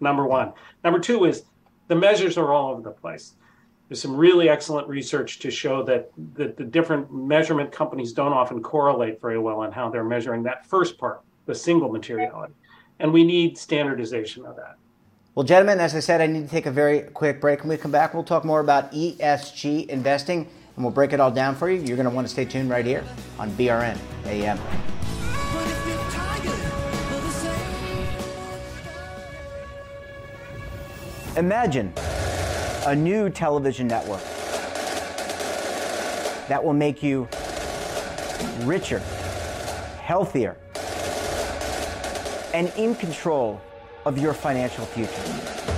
Number 0.00 0.26
one. 0.26 0.54
Number 0.82 0.98
two 0.98 1.24
is 1.24 1.44
the 1.86 1.94
measures 1.94 2.36
are 2.36 2.52
all 2.52 2.72
over 2.72 2.82
the 2.82 2.90
place. 2.90 3.36
There's 3.88 4.02
some 4.02 4.16
really 4.16 4.48
excellent 4.48 4.88
research 4.88 5.38
to 5.38 5.52
show 5.52 5.84
that, 5.84 6.10
that 6.34 6.56
the 6.56 6.64
different 6.64 7.14
measurement 7.14 7.70
companies 7.70 8.12
don't 8.12 8.32
often 8.32 8.60
correlate 8.60 9.20
very 9.20 9.38
well 9.38 9.60
on 9.60 9.70
how 9.70 9.88
they're 9.88 10.02
measuring 10.02 10.42
that 10.42 10.66
first 10.66 10.98
part, 10.98 11.20
the 11.46 11.54
single 11.54 11.88
materiality. 11.88 12.54
And 12.98 13.12
we 13.12 13.22
need 13.22 13.56
standardization 13.56 14.44
of 14.44 14.56
that. 14.56 14.78
Well, 15.36 15.46
gentlemen, 15.46 15.78
as 15.78 15.94
I 15.94 16.00
said, 16.00 16.20
I 16.20 16.26
need 16.26 16.42
to 16.42 16.50
take 16.50 16.66
a 16.66 16.72
very 16.72 17.02
quick 17.02 17.40
break. 17.40 17.60
When 17.60 17.68
we 17.68 17.76
come 17.76 17.92
back, 17.92 18.14
we'll 18.14 18.24
talk 18.24 18.44
more 18.44 18.58
about 18.58 18.90
ESG 18.90 19.86
investing 19.86 20.48
and 20.78 20.84
we'll 20.84 20.94
break 20.94 21.12
it 21.12 21.18
all 21.18 21.32
down 21.32 21.56
for 21.56 21.68
you. 21.68 21.80
You're 21.80 21.96
going 21.96 22.08
to 22.08 22.14
want 22.14 22.24
to 22.24 22.32
stay 22.32 22.44
tuned 22.44 22.70
right 22.70 22.86
here 22.86 23.04
on 23.36 23.50
BRN 23.50 23.98
AM. 24.26 24.56
Imagine 31.36 31.92
a 32.86 32.94
new 32.94 33.28
television 33.28 33.88
network 33.88 34.22
that 36.46 36.62
will 36.62 36.74
make 36.74 37.02
you 37.02 37.28
richer, 38.60 39.00
healthier, 40.00 40.56
and 42.54 42.72
in 42.76 42.94
control 42.94 43.60
of 44.04 44.16
your 44.16 44.32
financial 44.32 44.86
future. 44.86 45.77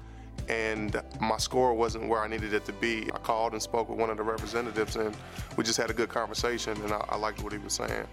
and 0.51 1.01
my 1.21 1.37
score 1.37 1.73
wasn't 1.73 2.07
where 2.09 2.19
I 2.19 2.27
needed 2.27 2.53
it 2.53 2.65
to 2.65 2.73
be. 2.73 3.09
I 3.13 3.17
called 3.19 3.53
and 3.53 3.61
spoke 3.61 3.87
with 3.87 3.97
one 3.97 4.09
of 4.09 4.17
the 4.17 4.23
representatives, 4.23 4.97
and 4.97 5.15
we 5.55 5.63
just 5.63 5.77
had 5.77 5.89
a 5.89 5.93
good 5.93 6.09
conversation, 6.09 6.79
and 6.83 6.91
I, 6.91 7.05
I 7.09 7.15
liked 7.15 7.41
what 7.41 7.53
he 7.53 7.57
was 7.57 7.73
saying. 7.73 8.05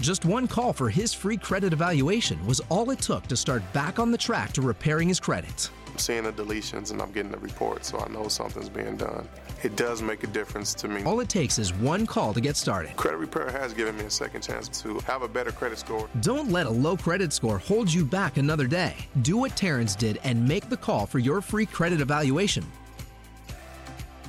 Just 0.00 0.24
one 0.24 0.48
call 0.48 0.72
for 0.72 0.90
his 0.90 1.14
free 1.14 1.36
credit 1.36 1.72
evaluation 1.72 2.44
was 2.44 2.60
all 2.68 2.90
it 2.90 2.98
took 2.98 3.24
to 3.28 3.36
start 3.36 3.62
back 3.72 4.00
on 4.00 4.10
the 4.10 4.18
track 4.18 4.52
to 4.54 4.62
repairing 4.62 5.06
his 5.06 5.20
credit. 5.20 5.70
I'm 5.86 5.98
seeing 5.98 6.24
the 6.24 6.32
deletions 6.32 6.90
and 6.90 7.00
I'm 7.00 7.12
getting 7.12 7.30
the 7.30 7.38
report, 7.38 7.84
so 7.84 8.00
I 8.00 8.08
know 8.08 8.26
something's 8.26 8.68
being 8.68 8.96
done. 8.96 9.28
It 9.62 9.76
does 9.76 10.02
make 10.02 10.24
a 10.24 10.26
difference 10.26 10.74
to 10.74 10.88
me. 10.88 11.04
All 11.04 11.20
it 11.20 11.28
takes 11.28 11.56
is 11.56 11.72
one 11.72 12.04
call 12.04 12.34
to 12.34 12.40
get 12.40 12.56
started. 12.56 12.96
Credit 12.96 13.18
Repair 13.18 13.50
has 13.52 13.72
given 13.72 13.96
me 13.96 14.04
a 14.04 14.10
second 14.10 14.42
chance 14.42 14.66
to 14.82 14.98
have 15.00 15.22
a 15.22 15.28
better 15.28 15.52
credit 15.52 15.78
score. 15.78 16.08
Don't 16.20 16.50
let 16.50 16.66
a 16.66 16.70
low 16.70 16.96
credit 16.96 17.32
score 17.32 17.58
hold 17.58 17.92
you 17.92 18.04
back 18.04 18.38
another 18.38 18.66
day. 18.66 18.96
Do 19.22 19.36
what 19.36 19.54
Terrence 19.54 19.94
did 19.94 20.18
and 20.24 20.48
make 20.48 20.68
the 20.68 20.76
call 20.76 21.06
for 21.06 21.20
your 21.20 21.40
free 21.40 21.66
credit 21.66 22.00
evaluation. 22.00 22.66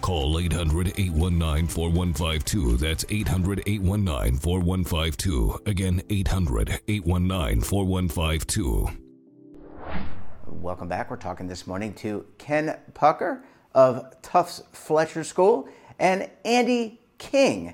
Call 0.01 0.37
800 0.37 0.89
819 0.99 1.67
4152. 1.67 2.77
That's 2.77 3.03
800 3.09 3.63
819 3.65 4.37
4152. 4.37 5.61
Again, 5.65 6.01
800 6.11 6.79
819 6.87 7.61
4152. 7.61 8.87
Welcome 10.45 10.87
back. 10.87 11.09
We're 11.09 11.17
talking 11.17 11.47
this 11.47 11.65
morning 11.65 11.93
to 11.95 12.25
Ken 12.37 12.77
Pucker 12.93 13.43
of 13.73 14.13
Tufts 14.21 14.63
Fletcher 14.71 15.23
School 15.23 15.67
and 15.99 16.29
Andy 16.45 16.99
King 17.17 17.73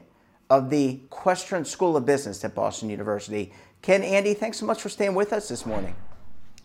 of 0.49 0.69
the 0.69 1.01
Questrom 1.09 1.65
School 1.65 1.95
of 1.95 2.05
Business 2.05 2.43
at 2.43 2.55
Boston 2.55 2.89
University. 2.89 3.53
Ken, 3.81 4.03
Andy, 4.03 4.33
thanks 4.33 4.57
so 4.57 4.65
much 4.65 4.81
for 4.81 4.89
staying 4.89 5.15
with 5.15 5.31
us 5.31 5.47
this 5.47 5.65
morning. 5.65 5.95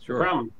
Sure. 0.04 0.20
Problem. 0.20 0.52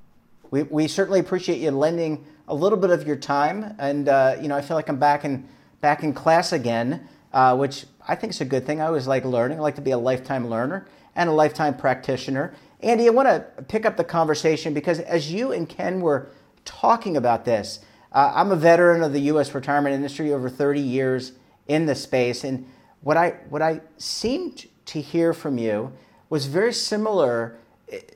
We, 0.51 0.63
we 0.65 0.89
certainly 0.89 1.21
appreciate 1.21 1.59
you 1.59 1.71
lending 1.71 2.25
a 2.47 2.55
little 2.55 2.79
bit 2.79 2.91
of 2.91 3.07
your 3.07 3.17
time, 3.17 3.75
and 3.79 4.09
uh, 4.09 4.37
you 4.41 4.49
know 4.49 4.57
I 4.57 4.61
feel 4.61 4.77
like 4.77 4.89
I'm 4.89 4.99
back 4.99 5.25
in 5.25 5.49
back 5.81 6.03
in 6.03 6.13
class 6.13 6.53
again, 6.53 7.09
uh, 7.33 7.57
which 7.57 7.87
I 8.07 8.15
think 8.15 8.33
is 8.33 8.41
a 8.41 8.45
good 8.45 8.67
thing. 8.67 8.81
I 8.81 8.87
always 8.87 9.07
like 9.07 9.25
learning. 9.25 9.59
I 9.59 9.63
like 9.63 9.75
to 9.77 9.83
be 9.83 9.91
a 9.91 9.99
lifetime 9.99 10.49
learner 10.49 10.87
and 11.17 11.29
a 11.29 11.33
lifetime 11.33 11.77
practitioner. 11.77 12.55
Andy, 12.81 13.07
I 13.07 13.11
want 13.11 13.29
to 13.29 13.63
pick 13.65 13.87
up 13.87 13.97
the 13.97 14.05
conversation 14.05 14.75
because 14.75 15.01
as 15.01 15.33
you 15.33 15.53
and 15.53 15.69
Ken 15.69 16.01
were 16.01 16.29
talking 16.65 17.17
about 17.17 17.45
this, 17.45 17.81
uh, 18.15 18.33
I'm 18.35 18.53
a 18.53 18.57
veteran 18.57 19.03
of 19.03 19.13
the 19.13 19.21
U.S. 19.23 19.55
retirement 19.55 19.95
industry, 19.95 20.33
over 20.33 20.49
30 20.49 20.81
years 20.81 21.33
in 21.67 21.87
the 21.87 21.95
space, 21.95 22.45
and 22.45 22.67
what 23.03 23.17
I 23.17 23.31
what 23.51 23.61
I 23.61 23.81
seemed 23.99 24.67
to 24.87 25.01
hear 25.01 25.35
from 25.35 25.59
you 25.59 25.93
was 26.31 26.47
very 26.47 26.73
similar 26.73 27.59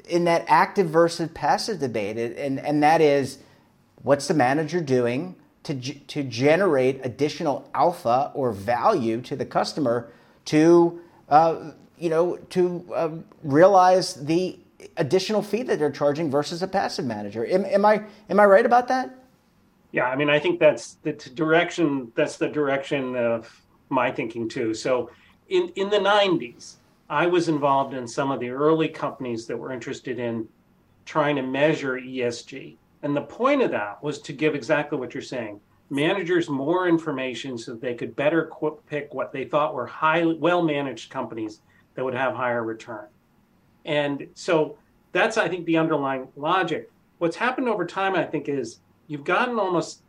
in 0.08 0.24
that 0.24 0.44
active 0.48 0.88
versus 0.88 1.30
passive 1.34 1.80
debate, 1.80 2.16
and 2.16 2.58
and 2.60 2.82
that 2.82 3.00
is, 3.00 3.38
what's 4.02 4.28
the 4.28 4.34
manager 4.34 4.80
doing 4.80 5.34
to 5.64 5.74
to 5.74 6.22
generate 6.22 7.04
additional 7.04 7.68
alpha 7.74 8.30
or 8.34 8.52
value 8.52 9.20
to 9.22 9.36
the 9.36 9.44
customer 9.44 10.10
to 10.46 11.00
uh, 11.28 11.72
you 11.98 12.08
know 12.08 12.36
to 12.50 12.86
uh, 12.94 13.10
realize 13.42 14.14
the 14.14 14.58
additional 14.96 15.42
fee 15.42 15.62
that 15.62 15.78
they're 15.78 15.90
charging 15.90 16.30
versus 16.30 16.62
a 16.62 16.68
passive 16.68 17.04
manager. 17.04 17.44
Am, 17.46 17.64
am 17.64 17.84
I 17.84 18.04
am 18.30 18.40
I 18.40 18.46
right 18.46 18.64
about 18.64 18.88
that? 18.88 19.17
Yeah, 19.92 20.06
I 20.06 20.16
mean, 20.16 20.28
I 20.28 20.38
think 20.38 20.60
that's 20.60 20.94
the 21.02 21.12
direction. 21.12 22.12
That's 22.14 22.36
the 22.36 22.48
direction 22.48 23.16
of 23.16 23.50
my 23.88 24.10
thinking 24.10 24.48
too. 24.48 24.74
So, 24.74 25.10
in 25.48 25.68
in 25.76 25.88
the 25.88 25.98
'90s, 25.98 26.76
I 27.08 27.26
was 27.26 27.48
involved 27.48 27.94
in 27.94 28.06
some 28.06 28.30
of 28.30 28.40
the 28.40 28.50
early 28.50 28.88
companies 28.88 29.46
that 29.46 29.56
were 29.56 29.72
interested 29.72 30.18
in 30.18 30.46
trying 31.06 31.36
to 31.36 31.42
measure 31.42 31.98
ESG, 31.98 32.76
and 33.02 33.16
the 33.16 33.22
point 33.22 33.62
of 33.62 33.70
that 33.70 34.02
was 34.02 34.20
to 34.20 34.32
give 34.34 34.54
exactly 34.54 34.98
what 34.98 35.14
you're 35.14 35.22
saying: 35.22 35.58
managers 35.88 36.50
more 36.50 36.86
information 36.86 37.56
so 37.56 37.72
that 37.72 37.80
they 37.80 37.94
could 37.94 38.14
better 38.14 38.50
pick 38.86 39.14
what 39.14 39.32
they 39.32 39.44
thought 39.44 39.74
were 39.74 39.86
highly 39.86 40.34
well 40.34 40.62
managed 40.62 41.10
companies 41.10 41.60
that 41.94 42.04
would 42.04 42.14
have 42.14 42.34
higher 42.34 42.62
return. 42.62 43.06
And 43.84 44.28
so 44.34 44.76
that's, 45.12 45.38
I 45.38 45.48
think, 45.48 45.64
the 45.64 45.78
underlying 45.78 46.28
logic. 46.36 46.90
What's 47.18 47.36
happened 47.36 47.68
over 47.68 47.86
time, 47.86 48.14
I 48.14 48.24
think, 48.24 48.48
is 48.48 48.80
you've 49.08 49.24
gotten 49.24 49.58
almost 49.58 50.02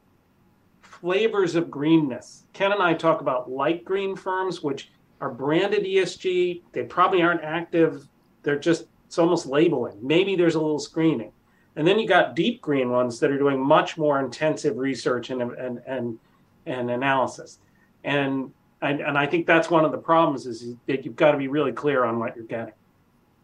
flavors 0.82 1.56
of 1.56 1.72
greenness. 1.72 2.44
Ken 2.54 2.72
and 2.72 2.84
I 2.84 2.94
talk 2.94 3.22
about 3.22 3.50
light 3.50 3.84
green 3.84 4.16
firms, 4.16 4.62
which 4.62 4.92
are 5.22 5.32
branded 5.32 5.84
ESG. 5.84 6.62
They 6.72 6.84
probably 6.84 7.22
aren't 7.22 7.44
active. 7.44 8.08
They're 8.44 8.60
just, 8.60 8.86
it's 9.08 9.18
almost 9.18 9.46
labeling. 9.46 9.98
Maybe 10.02 10.36
there's 10.36 10.56
a 10.56 10.62
little 10.62 10.80
screening. 10.80 11.32
And 11.76 11.88
then 11.88 11.98
you 11.98 12.08
got 12.08 12.36
deep 12.36 12.62
green 12.62 12.90
ones 12.90 13.20
that 13.20 13.32
are 13.32 13.38
doing 13.38 13.60
much 13.60 13.98
more 13.98 14.20
intensive 14.20 14.78
research 14.78 15.30
and, 15.30 15.42
and, 15.42 15.82
and, 15.88 16.20
and 16.66 16.92
analysis. 16.92 17.60
And, 18.04 18.52
and, 18.82 19.00
and 19.00 19.18
I 19.18 19.26
think 19.26 19.48
that's 19.48 19.70
one 19.70 19.86
of 19.86 19.92
the 19.92 19.98
problems 19.98 20.46
is 20.46 20.76
that 20.88 21.06
you've 21.06 21.16
got 21.16 21.32
to 21.32 21.38
be 21.38 21.48
really 21.48 21.72
clear 21.72 22.04
on 22.04 22.20
what 22.20 22.36
you're 22.36 22.46
getting. 22.46 22.74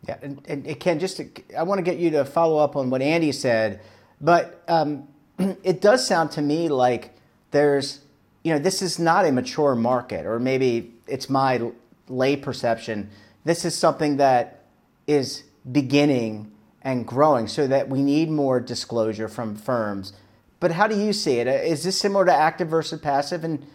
Yeah, 0.08 0.18
and, 0.22 0.42
and 0.48 0.80
Ken, 0.80 1.00
just 1.00 1.18
to, 1.18 1.30
I 1.58 1.64
want 1.64 1.80
to 1.80 1.84
get 1.84 1.98
you 1.98 2.12
to 2.12 2.26
follow 2.26 2.58
up 2.58 2.76
on 2.76 2.90
what 2.90 3.02
Andy 3.02 3.32
said, 3.32 3.82
but 4.22 4.64
um, 4.68 5.08
it 5.64 5.82
does 5.82 6.06
sound 6.06 6.32
to 6.32 6.42
me 6.42 6.70
like 6.70 7.16
there's, 7.52 8.02
you 8.44 8.54
know, 8.54 8.60
this 8.60 8.82
is 8.82 9.00
not 9.00 9.26
a 9.26 9.32
mature 9.32 9.76
market, 9.76 10.26
or 10.26 10.40
maybe 10.40 10.94
it's 11.08 11.30
my 11.30 11.72
lay 12.08 12.36
perception. 12.36 13.10
This 13.44 13.66
is 13.66 13.76
something 13.76 14.18
that 14.18 14.64
is 15.08 15.44
beginning 15.72 16.52
and 16.82 17.06
growing, 17.06 17.48
so 17.48 17.66
that 17.68 17.90
we 17.90 18.02
need 18.02 18.30
more 18.30 18.60
disclosure 18.60 19.28
from 19.28 19.56
firms. 19.56 20.14
But 20.60 20.72
how 20.72 20.88
do 20.88 21.00
you 21.00 21.14
see 21.14 21.40
it? 21.40 21.48
Uh, 21.48 21.52
is 21.52 21.84
this 21.84 21.98
similar 21.98 22.26
to 22.26 22.34
active 22.34 22.70
versus 22.70 23.00
passive, 23.00 23.44
and 23.44 23.66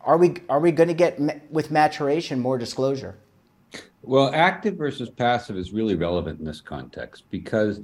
are 0.00 0.16
we 0.16 0.36
are 0.48 0.60
we 0.60 0.72
going 0.72 0.88
to 0.88 0.94
get 0.94 1.20
with 1.50 1.70
maturation 1.70 2.40
more 2.40 2.58
disclosure? 2.58 3.16
Well, 4.02 4.30
active 4.34 4.76
versus 4.76 5.10
passive 5.10 5.56
is 5.56 5.72
really 5.72 5.94
relevant 5.94 6.38
in 6.38 6.44
this 6.44 6.60
context 6.60 7.24
because 7.30 7.80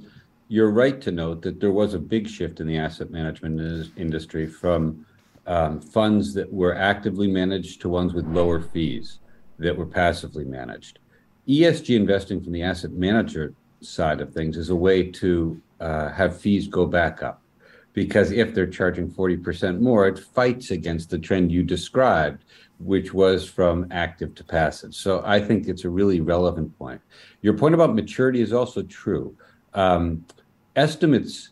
you're 0.47 0.71
right 0.71 1.01
to 1.01 1.11
note 1.11 1.41
that 1.41 1.59
there 1.59 1.71
was 1.71 1.93
a 1.93 1.99
big 1.99 2.27
shift 2.27 2.59
in 2.59 2.67
the 2.67 2.77
asset 2.77 3.09
management 3.09 3.91
industry 3.97 4.47
from 4.47 5.05
um, 5.47 5.79
funds 5.79 6.33
that 6.33 6.51
were 6.51 6.75
actively 6.75 7.27
managed 7.27 7.81
to 7.81 7.89
ones 7.89 8.13
with 8.13 8.25
lower 8.27 8.59
fees 8.59 9.19
that 9.59 9.75
were 9.75 9.85
passively 9.85 10.43
managed. 10.43 10.99
ESG 11.47 11.95
investing 11.95 12.41
from 12.41 12.51
the 12.51 12.63
asset 12.63 12.91
manager 12.91 13.53
side 13.81 14.21
of 14.21 14.33
things 14.33 14.57
is 14.57 14.69
a 14.69 14.75
way 14.75 15.03
to 15.03 15.61
uh, 15.79 16.09
have 16.09 16.39
fees 16.39 16.67
go 16.67 16.85
back 16.85 17.21
up 17.21 17.41
because 17.93 18.31
if 18.31 18.53
they're 18.53 18.67
charging 18.67 19.09
40% 19.09 19.79
more, 19.79 20.07
it 20.07 20.19
fights 20.19 20.71
against 20.71 21.09
the 21.09 21.17
trend 21.17 21.51
you 21.51 21.63
described, 21.63 22.43
which 22.79 23.13
was 23.13 23.47
from 23.47 23.87
active 23.89 24.35
to 24.35 24.43
passive. 24.43 24.93
So 24.93 25.23
I 25.25 25.39
think 25.39 25.67
it's 25.67 25.85
a 25.85 25.89
really 25.89 26.19
relevant 26.19 26.77
point. 26.77 27.01
Your 27.41 27.53
point 27.53 27.73
about 27.73 27.95
maturity 27.95 28.41
is 28.41 28.51
also 28.51 28.83
true. 28.83 29.35
Um, 29.75 30.25
estimates 30.75 31.51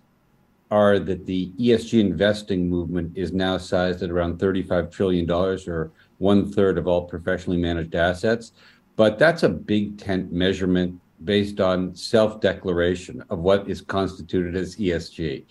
are 0.71 0.97
that 0.97 1.25
the 1.27 1.51
ESG 1.59 1.99
investing 1.99 2.67
movement 2.67 3.15
is 3.15 3.31
now 3.31 3.57
sized 3.59 4.01
at 4.01 4.09
around 4.09 4.39
$35 4.39 4.91
trillion 4.91 5.29
or 5.29 5.91
one 6.17 6.51
third 6.51 6.79
of 6.79 6.87
all 6.87 7.03
professionally 7.03 7.59
managed 7.59 7.93
assets. 7.93 8.53
But 8.95 9.19
that's 9.19 9.43
a 9.43 9.49
big 9.49 9.97
tent 9.97 10.31
measurement 10.31 10.99
based 11.25 11.59
on 11.59 11.95
self 11.95 12.41
declaration 12.41 13.23
of 13.29 13.39
what 13.39 13.69
is 13.69 13.81
constituted 13.81 14.55
as 14.55 14.75
ESG. 14.77 15.45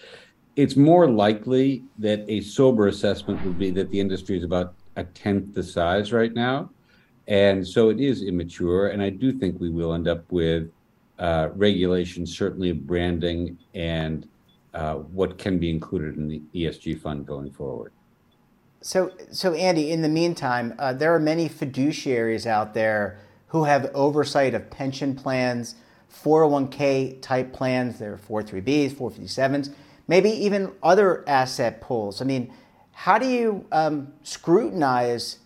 It's 0.56 0.76
more 0.76 1.08
likely 1.08 1.84
that 1.98 2.24
a 2.28 2.40
sober 2.40 2.88
assessment 2.88 3.44
would 3.44 3.58
be 3.58 3.70
that 3.70 3.90
the 3.90 4.00
industry 4.00 4.36
is 4.36 4.44
about 4.44 4.74
a 4.96 5.04
tenth 5.04 5.54
the 5.54 5.62
size 5.62 6.12
right 6.12 6.34
now. 6.34 6.70
And 7.28 7.66
so 7.66 7.88
it 7.88 8.00
is 8.00 8.22
immature. 8.22 8.88
And 8.88 9.02
I 9.02 9.10
do 9.10 9.32
think 9.32 9.60
we 9.60 9.70
will 9.70 9.94
end 9.94 10.08
up 10.08 10.30
with 10.30 10.68
uh, 11.22 11.50
regulations, 11.54 12.36
certainly 12.36 12.72
branding 12.72 13.56
and 13.74 14.28
uh, 14.74 14.94
what 14.94 15.38
can 15.38 15.56
be 15.56 15.70
included 15.70 16.16
in 16.16 16.26
the 16.26 16.42
ESG 16.52 17.00
fund 17.00 17.24
going 17.24 17.52
forward. 17.52 17.92
So, 18.80 19.12
so 19.30 19.54
Andy, 19.54 19.92
in 19.92 20.02
the 20.02 20.08
meantime, 20.08 20.74
uh, 20.80 20.92
there 20.94 21.14
are 21.14 21.20
many 21.20 21.48
fiduciaries 21.48 22.44
out 22.44 22.74
there 22.74 23.20
who 23.46 23.62
have 23.62 23.88
oversight 23.94 24.52
of 24.52 24.68
pension 24.68 25.14
plans, 25.14 25.76
401k 26.12 27.22
type 27.22 27.52
plans, 27.52 28.00
there 28.00 28.14
are 28.14 28.18
43Bs, 28.18 28.90
457s, 28.94 29.72
maybe 30.08 30.30
even 30.30 30.72
other 30.82 31.22
asset 31.28 31.80
pools. 31.80 32.20
I 32.20 32.24
mean, 32.24 32.52
how 32.90 33.18
do 33.18 33.28
you 33.28 33.64
um, 33.70 34.12
scrutinize 34.24 35.38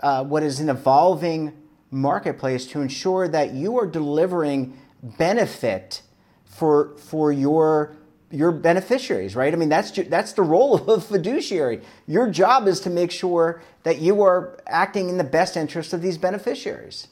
uh, 0.00 0.22
what 0.22 0.44
is 0.44 0.60
an 0.60 0.68
evolving 0.68 1.52
marketplace 1.90 2.66
to 2.68 2.80
ensure 2.80 3.26
that 3.26 3.54
you 3.54 3.76
are 3.76 3.86
delivering 3.86 4.78
benefit 5.02 6.02
for 6.44 6.96
for 6.96 7.32
your 7.32 7.96
your 8.30 8.50
beneficiaries, 8.50 9.36
right? 9.36 9.52
I 9.52 9.56
mean, 9.56 9.68
that's 9.68 9.90
that's 9.90 10.32
the 10.32 10.42
role 10.42 10.74
of 10.76 10.88
a 10.88 11.00
fiduciary. 11.00 11.80
Your 12.06 12.30
job 12.30 12.66
is 12.66 12.80
to 12.80 12.90
make 12.90 13.10
sure 13.10 13.62
that 13.82 13.98
you 13.98 14.22
are 14.22 14.58
acting 14.66 15.08
in 15.08 15.18
the 15.18 15.24
best 15.24 15.56
interest 15.56 15.92
of 15.92 16.02
these 16.02 16.18
beneficiaries. 16.18 17.08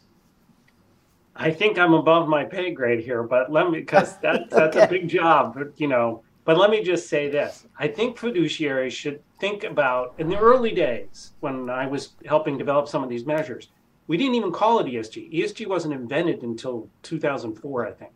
I 1.37 1.50
think 1.50 1.79
I'm 1.79 1.95
above 1.95 2.29
my 2.29 2.45
pay 2.45 2.71
grade 2.71 3.00
here, 3.00 3.23
but 3.23 3.50
let 3.50 3.71
me 3.71 3.81
because 3.81 4.19
that, 4.23 4.50
that's 4.50 4.76
okay. 4.76 4.85
a 4.85 4.88
big 4.88 5.09
job, 5.09 5.59
you 5.76 5.88
know. 5.88 6.23
But 6.45 6.59
let 6.59 6.71
me 6.71 6.83
just 6.83 7.09
say 7.09 7.31
this: 7.31 7.64
I 7.79 7.88
think 7.88 8.19
fiduciaries 8.19 8.93
should 8.93 9.23
think 9.41 9.64
about 9.64 10.14
in 10.19 10.29
the 10.29 10.38
early 10.38 10.73
days 10.73 11.33
when 11.41 11.71
I 11.71 11.87
was 11.87 12.12
helping 12.26 12.59
develop 12.59 12.88
some 12.88 13.03
of 13.03 13.09
these 13.09 13.25
measures. 13.25 13.69
We 14.06 14.16
didn't 14.16 14.34
even 14.34 14.52
call 14.52 14.80
it 14.80 14.87
ESG. 14.87 15.32
ESG 15.32 15.66
wasn't 15.66 15.94
invented 15.94 16.42
until 16.42 16.88
2004, 17.02 17.87
I 17.87 17.92
think. 17.92 18.12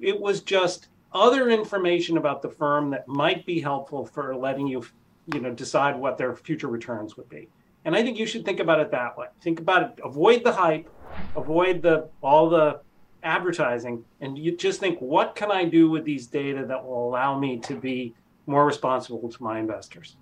It 0.00 0.20
was 0.20 0.40
just 0.40 0.88
other 1.12 1.50
information 1.50 2.16
about 2.16 2.42
the 2.42 2.48
firm 2.48 2.90
that 2.90 3.06
might 3.08 3.44
be 3.44 3.60
helpful 3.60 4.06
for 4.06 4.34
letting 4.36 4.66
you, 4.66 4.84
you 5.32 5.40
know, 5.40 5.52
decide 5.52 5.96
what 5.96 6.18
their 6.18 6.34
future 6.34 6.68
returns 6.68 7.16
would 7.16 7.28
be. 7.28 7.48
And 7.84 7.96
I 7.96 8.02
think 8.02 8.18
you 8.18 8.26
should 8.26 8.44
think 8.44 8.60
about 8.60 8.80
it 8.80 8.90
that 8.92 9.18
way. 9.18 9.26
Think 9.42 9.58
about 9.58 9.82
it. 9.82 10.00
Avoid 10.04 10.44
the 10.44 10.52
hype. 10.52 10.88
Avoid 11.36 11.82
the 11.82 12.08
all 12.22 12.48
the 12.48 12.80
advertising, 13.22 14.04
and 14.20 14.38
you 14.38 14.56
just 14.56 14.80
think, 14.80 14.98
what 15.00 15.34
can 15.36 15.50
I 15.50 15.64
do 15.64 15.90
with 15.90 16.04
these 16.04 16.26
data 16.26 16.64
that 16.66 16.84
will 16.84 17.08
allow 17.08 17.38
me 17.38 17.58
to 17.60 17.74
be 17.74 18.14
more 18.46 18.66
responsible 18.66 19.28
to 19.28 19.42
my 19.42 19.58
investors? 19.58 20.16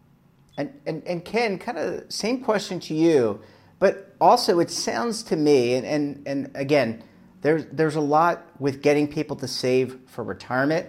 And 0.56 0.72
and, 0.87 1.02
and 1.06 1.25
Ken, 1.25 1.58
kind 1.58 1.78
of 1.78 2.10
same 2.12 2.42
question 2.42 2.80
to 2.80 2.94
you, 2.94 3.40
but 3.80 4.14
also 4.20 4.60
it 4.60 4.70
sounds 4.70 5.25
to 5.25 5.34
me, 5.34 5.75
and 5.75 5.84
and, 5.84 6.22
and 6.28 6.50
again 6.54 7.02
there's, 7.42 7.64
there's 7.72 7.96
a 7.96 8.00
lot 8.00 8.46
with 8.58 8.82
getting 8.82 9.08
people 9.08 9.37
to 9.37 9.49
save 9.49 9.99
for 10.06 10.22
retirement. 10.22 10.88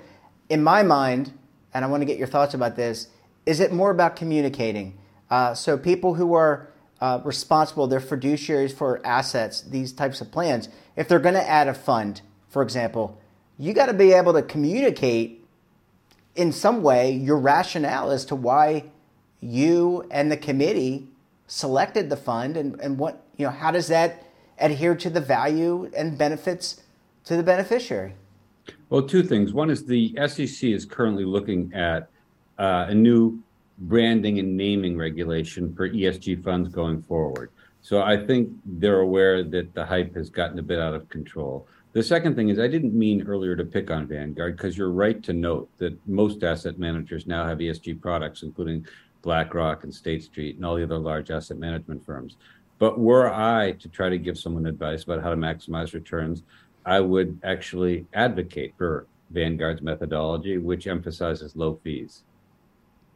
In 0.49 0.63
my 0.63 0.83
mind, 0.83 1.33
and 1.73 1.85
I 1.85 1.87
want 1.87 2.01
to 2.01 2.05
get 2.05 2.17
your 2.17 2.27
thoughts 2.27 2.53
about 2.53 2.75
this, 2.75 3.07
is 3.45 3.59
it 3.59 3.71
more 3.71 3.89
about 3.89 4.15
communicating? 4.15 4.97
Uh, 5.29 5.53
so 5.53 5.77
people 5.77 6.15
who 6.15 6.33
are 6.33 6.69
uh, 6.99 7.21
responsible, 7.23 7.87
they're 7.87 8.01
fiduciaries 8.01 8.73
for 8.73 9.05
assets, 9.05 9.61
these 9.61 9.93
types 9.93 10.19
of 10.21 10.31
plans. 10.31 10.67
If 10.95 11.07
they're 11.07 11.19
going 11.19 11.35
to 11.35 11.49
add 11.49 11.67
a 11.67 11.73
fund, 11.73 12.21
for 12.49 12.61
example, 12.61 13.17
you 13.57 13.73
got 13.73 13.85
to 13.85 13.93
be 13.93 14.11
able 14.11 14.33
to 14.33 14.41
communicate 14.41 15.45
in 16.35 16.51
some 16.51 16.83
way 16.83 17.11
your 17.11 17.37
rationale 17.37 18.11
as 18.11 18.25
to 18.25 18.35
why 18.35 18.85
you 19.39 20.05
and 20.11 20.31
the 20.31 20.37
committee 20.37 21.07
selected 21.51 22.09
the 22.09 22.15
fund 22.15 22.55
and, 22.55 22.79
and 22.79 22.97
what, 22.97 23.25
you 23.35 23.45
know, 23.45 23.51
how 23.51 23.71
does 23.71 23.89
that 23.89 24.23
adhere 24.57 24.95
to 24.95 25.09
the 25.09 25.19
value 25.19 25.91
and 25.97 26.17
benefits 26.17 26.81
to 27.25 27.35
the 27.35 27.43
beneficiary? 27.43 28.13
Well, 28.89 29.01
two 29.01 29.21
things. 29.21 29.51
One 29.51 29.69
is 29.69 29.83
the 29.83 30.15
SEC 30.27 30.69
is 30.69 30.85
currently 30.85 31.25
looking 31.25 31.73
at 31.73 32.07
uh, 32.57 32.85
a 32.87 32.95
new 32.95 33.43
branding 33.79 34.39
and 34.39 34.55
naming 34.55 34.97
regulation 34.97 35.75
for 35.75 35.89
ESG 35.89 36.41
funds 36.41 36.69
going 36.69 37.01
forward. 37.01 37.51
So 37.81 38.01
I 38.01 38.15
think 38.15 38.49
they're 38.65 39.01
aware 39.01 39.43
that 39.43 39.73
the 39.73 39.85
hype 39.85 40.15
has 40.15 40.29
gotten 40.29 40.57
a 40.57 40.63
bit 40.63 40.79
out 40.79 40.93
of 40.93 41.09
control. 41.09 41.67
The 41.91 42.01
second 42.01 42.37
thing 42.37 42.47
is, 42.47 42.59
I 42.59 42.69
didn't 42.69 42.93
mean 42.93 43.27
earlier 43.27 43.57
to 43.57 43.65
pick 43.65 43.91
on 43.91 44.07
Vanguard 44.07 44.55
because 44.55 44.77
you're 44.77 44.91
right 44.91 45.21
to 45.23 45.33
note 45.33 45.69
that 45.79 45.97
most 46.07 46.45
asset 46.45 46.79
managers 46.79 47.27
now 47.27 47.45
have 47.45 47.57
ESG 47.57 47.99
products, 47.99 48.43
including 48.43 48.85
BlackRock 49.21 49.83
and 49.83 49.93
State 49.93 50.23
Street 50.23 50.55
and 50.55 50.65
all 50.65 50.75
the 50.75 50.83
other 50.83 50.97
large 50.97 51.31
asset 51.31 51.57
management 51.57 52.05
firms. 52.05 52.37
But 52.79 52.99
were 52.99 53.31
I 53.31 53.73
to 53.73 53.89
try 53.89 54.09
to 54.09 54.17
give 54.17 54.37
someone 54.37 54.65
advice 54.65 55.03
about 55.03 55.21
how 55.21 55.29
to 55.29 55.35
maximize 55.35 55.93
returns, 55.93 56.43
I 56.85 56.99
would 56.99 57.39
actually 57.43 58.07
advocate 58.13 58.73
for 58.77 59.05
Vanguard's 59.29 59.81
methodology, 59.81 60.57
which 60.57 60.87
emphasizes 60.87 61.55
low 61.55 61.79
fees. 61.83 62.23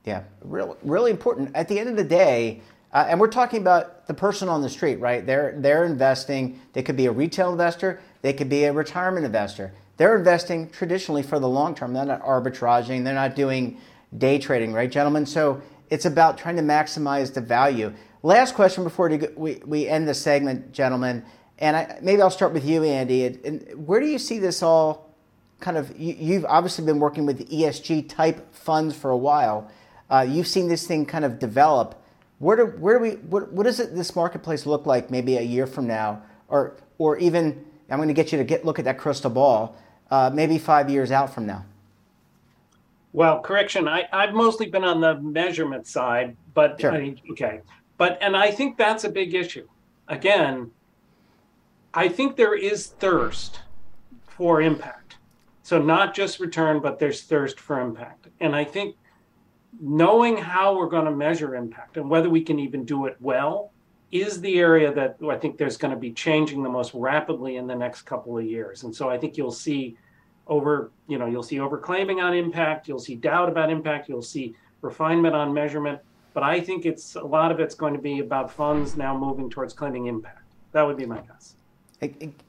Yeah, 0.05 0.23
really, 0.41 0.77
really 0.83 1.11
important. 1.11 1.55
At 1.55 1.67
the 1.67 1.79
end 1.79 1.89
of 1.89 1.95
the 1.95 2.03
day, 2.03 2.61
uh, 2.93 3.07
and 3.09 3.19
we're 3.19 3.27
talking 3.27 3.59
about 3.59 4.07
the 4.07 4.13
person 4.13 4.47
on 4.47 4.61
the 4.61 4.69
street, 4.69 4.97
right? 4.97 5.25
They're 5.25 5.55
they're 5.57 5.83
investing. 5.83 6.61
They 6.73 6.83
could 6.83 6.95
be 6.95 7.07
a 7.07 7.11
retail 7.11 7.51
investor. 7.51 7.99
They 8.21 8.31
could 8.31 8.47
be 8.47 8.65
a 8.65 8.71
retirement 8.71 9.25
investor. 9.25 9.73
They're 9.97 10.15
investing 10.15 10.69
traditionally 10.69 11.23
for 11.23 11.39
the 11.39 11.49
long 11.49 11.73
term. 11.75 11.93
They're 11.93 12.05
not 12.05 12.21
arbitraging. 12.21 13.03
They're 13.03 13.13
not 13.13 13.35
doing 13.35 13.79
day 14.17 14.37
trading, 14.39 14.73
right, 14.73 14.91
gentlemen? 14.91 15.25
So 15.25 15.61
it's 15.89 16.05
about 16.05 16.37
trying 16.37 16.55
to 16.55 16.61
maximize 16.61 17.33
the 17.33 17.41
value. 17.41 17.93
Last 18.23 18.55
question 18.55 18.83
before 18.83 19.09
we, 19.35 19.61
we 19.65 19.87
end 19.87 20.07
the 20.07 20.13
segment, 20.13 20.71
gentlemen, 20.71 21.23
and 21.59 21.77
I, 21.77 21.99
maybe 22.01 22.21
I'll 22.21 22.31
start 22.31 22.53
with 22.53 22.65
you, 22.65 22.83
Andy. 22.83 23.25
And 23.25 23.87
where 23.87 23.99
do 23.99 24.07
you 24.07 24.19
see 24.19 24.39
this 24.39 24.61
all 24.61 25.15
kind 25.59 25.77
of? 25.77 25.97
You, 25.97 26.33
have 26.35 26.45
obviously 26.45 26.85
been 26.85 26.99
working 26.99 27.25
with 27.25 27.49
ESG 27.49 28.09
type 28.09 28.53
funds 28.53 28.95
for 28.95 29.11
a 29.11 29.17
while. 29.17 29.69
Uh, 30.09 30.25
you've 30.27 30.47
seen 30.47 30.67
this 30.67 30.85
thing 30.85 31.05
kind 31.05 31.23
of 31.23 31.39
develop. 31.39 32.01
Where 32.39 32.57
do 32.57 32.65
where 32.65 32.97
do 32.97 33.03
we 33.03 33.11
what, 33.11 33.51
what 33.53 33.63
does 33.63 33.79
it, 33.79 33.95
this 33.95 34.15
marketplace 34.15 34.65
look 34.65 34.85
like 34.85 35.09
maybe 35.09 35.37
a 35.37 35.41
year 35.41 35.65
from 35.65 35.87
now, 35.87 36.21
or 36.49 36.75
or 36.97 37.17
even 37.17 37.65
I'm 37.89 37.97
going 37.97 38.09
to 38.09 38.13
get 38.13 38.31
you 38.31 38.37
to 38.37 38.43
get 38.43 38.65
look 38.65 38.79
at 38.79 38.85
that 38.85 38.97
crystal 38.97 39.29
ball, 39.29 39.77
uh, 40.11 40.31
maybe 40.33 40.57
five 40.57 40.89
years 40.89 41.11
out 41.11 41.33
from 41.33 41.45
now. 41.45 41.65
Well, 43.15 43.39
correction. 43.39 43.87
I, 43.87 44.09
I've 44.11 44.33
mostly 44.33 44.65
been 44.65 44.83
on 44.83 44.99
the 44.99 45.15
measurement 45.21 45.87
side, 45.87 46.35
but 46.53 46.81
sure. 46.81 46.91
I 46.91 46.99
mean, 46.99 47.21
okay. 47.31 47.61
But, 47.97 48.17
and 48.19 48.35
I 48.35 48.51
think 48.51 48.77
that's 48.77 49.05
a 49.05 49.09
big 49.09 49.33
issue. 49.33 49.69
Again, 50.09 50.71
I 51.93 52.09
think 52.09 52.35
there 52.35 52.55
is 52.55 52.87
thirst 52.87 53.61
for 54.27 54.61
impact. 54.61 55.15
So, 55.63 55.81
not 55.81 56.13
just 56.13 56.41
return, 56.41 56.81
but 56.81 56.99
there's 56.99 57.21
thirst 57.21 57.57
for 57.57 57.79
impact. 57.79 58.27
And 58.41 58.53
I 58.53 58.65
think 58.65 58.97
knowing 59.79 60.35
how 60.35 60.75
we're 60.75 60.89
going 60.89 61.05
to 61.05 61.11
measure 61.11 61.55
impact 61.55 61.95
and 61.95 62.09
whether 62.09 62.29
we 62.29 62.43
can 62.43 62.59
even 62.59 62.83
do 62.83 63.05
it 63.05 63.15
well 63.21 63.71
is 64.11 64.41
the 64.41 64.59
area 64.59 64.93
that 64.93 65.15
I 65.25 65.37
think 65.37 65.57
there's 65.57 65.77
going 65.77 65.93
to 65.93 65.99
be 65.99 66.11
changing 66.11 66.63
the 66.63 66.69
most 66.69 66.93
rapidly 66.93 67.55
in 67.55 67.65
the 67.65 67.75
next 67.75 68.01
couple 68.01 68.37
of 68.37 68.43
years. 68.43 68.83
And 68.83 68.93
so 68.93 69.09
I 69.09 69.17
think 69.17 69.37
you'll 69.37 69.53
see 69.53 69.95
over, 70.47 70.91
you 71.07 71.17
know, 71.17 71.25
you'll 71.25 71.43
see 71.43 71.57
overclaiming 71.57 72.23
on 72.23 72.33
impact, 72.33 72.87
you'll 72.87 72.99
see 72.99 73.15
doubt 73.15 73.49
about 73.49 73.69
impact, 73.69 74.09
you'll 74.09 74.21
see 74.21 74.55
refinement 74.81 75.35
on 75.35 75.53
measurement. 75.53 75.99
But 76.33 76.43
I 76.43 76.59
think 76.59 76.85
it's 76.85 77.15
a 77.15 77.23
lot 77.23 77.51
of 77.51 77.59
it's 77.59 77.75
going 77.75 77.93
to 77.93 77.99
be 77.99 78.19
about 78.19 78.51
funds 78.51 78.97
now 78.97 79.17
moving 79.17 79.49
towards 79.49 79.73
claiming 79.73 80.07
impact. 80.07 80.43
That 80.73 80.83
would 80.83 80.97
be 80.97 81.05
my 81.05 81.21
guess. 81.21 81.55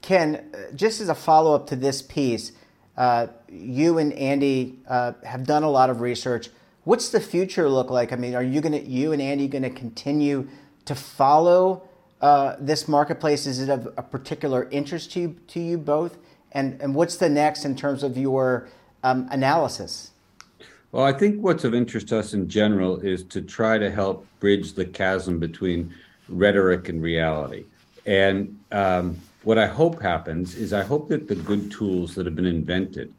Ken, 0.02 0.52
just 0.74 1.00
as 1.00 1.09
a 1.09 1.14
follow 1.14 1.54
up 1.54 1.68
to 1.68 1.76
this 1.76 2.02
piece, 2.02 2.52
uh, 2.96 3.28
you 3.48 3.98
and 3.98 4.12
Andy 4.14 4.80
uh, 4.88 5.12
have 5.22 5.44
done 5.44 5.62
a 5.62 5.70
lot 5.70 5.88
of 5.88 6.00
research. 6.00 6.50
What's 6.85 7.11
the 7.11 7.20
future 7.20 7.68
look 7.68 7.90
like? 7.90 8.12
I 8.12 8.16
mean, 8.16 8.35
are 8.35 8.42
you 8.42 8.61
going 8.61 8.72
to, 8.72 8.82
you 8.82 9.12
and 9.12 9.22
Andy, 9.22 9.48
going 9.48 9.62
to 9.62 9.70
continue 9.70 10.48
to 10.85 10.94
follow 10.94 11.82
uh, 12.20 12.56
this 12.59 12.88
marketplace? 12.88 13.46
Is 13.46 13.61
it 13.61 13.68
of 13.68 13.87
a 13.96 14.02
particular 14.02 14.68
interest 14.70 15.12
to 15.12 15.20
you, 15.20 15.37
to 15.48 15.61
you 15.61 15.78
both? 15.78 16.18
And, 16.57 16.81
and 16.81 16.95
what's 16.95 17.16
the 17.16 17.29
next 17.29 17.66
in 17.66 17.77
terms 17.77 18.03
of 18.03 18.16
your 18.16 18.71
um, 19.05 19.29
analysis? 19.31 20.12
Well, 20.90 21.05
I 21.05 21.12
think 21.12 21.42
what's 21.42 21.64
of 21.64 21.75
interest 21.75 22.09
to 22.09 22.19
us 22.19 22.33
in 22.33 22.49
general 22.49 22.99
is 23.01 23.25
to 23.25 23.42
try 23.42 23.77
to 23.77 23.90
help 23.90 24.27
bridge 24.40 24.73
the 24.73 24.87
chasm 24.87 25.38
between 25.38 25.95
rhetoric 26.31 26.88
and 26.88 27.03
reality. 27.03 27.66
And 28.07 28.59
um, 28.73 29.19
what 29.42 29.59
I 29.59 29.66
hope 29.66 30.01
happens 30.01 30.55
is 30.55 30.73
I 30.73 30.83
hope 30.83 31.11
that 31.11 31.29
the 31.29 31.35
good 31.35 31.71
tools 31.71 32.14
that 32.14 32.25
have 32.25 32.35
been 32.35 32.47
invented 32.47 33.12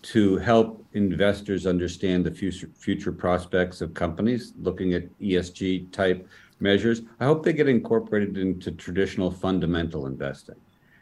to 0.00 0.38
help 0.38 0.82
investors 0.94 1.66
understand 1.66 2.24
the 2.24 2.30
future, 2.30 2.70
future 2.74 3.12
prospects 3.12 3.82
of 3.82 3.92
companies, 3.92 4.54
looking 4.62 4.94
at 4.94 5.18
ESG 5.18 5.92
type 5.92 6.26
measures, 6.58 7.02
I 7.20 7.26
hope 7.26 7.44
they 7.44 7.52
get 7.52 7.68
incorporated 7.68 8.38
into 8.38 8.72
traditional 8.72 9.30
fundamental 9.30 10.06
investing. 10.06 10.56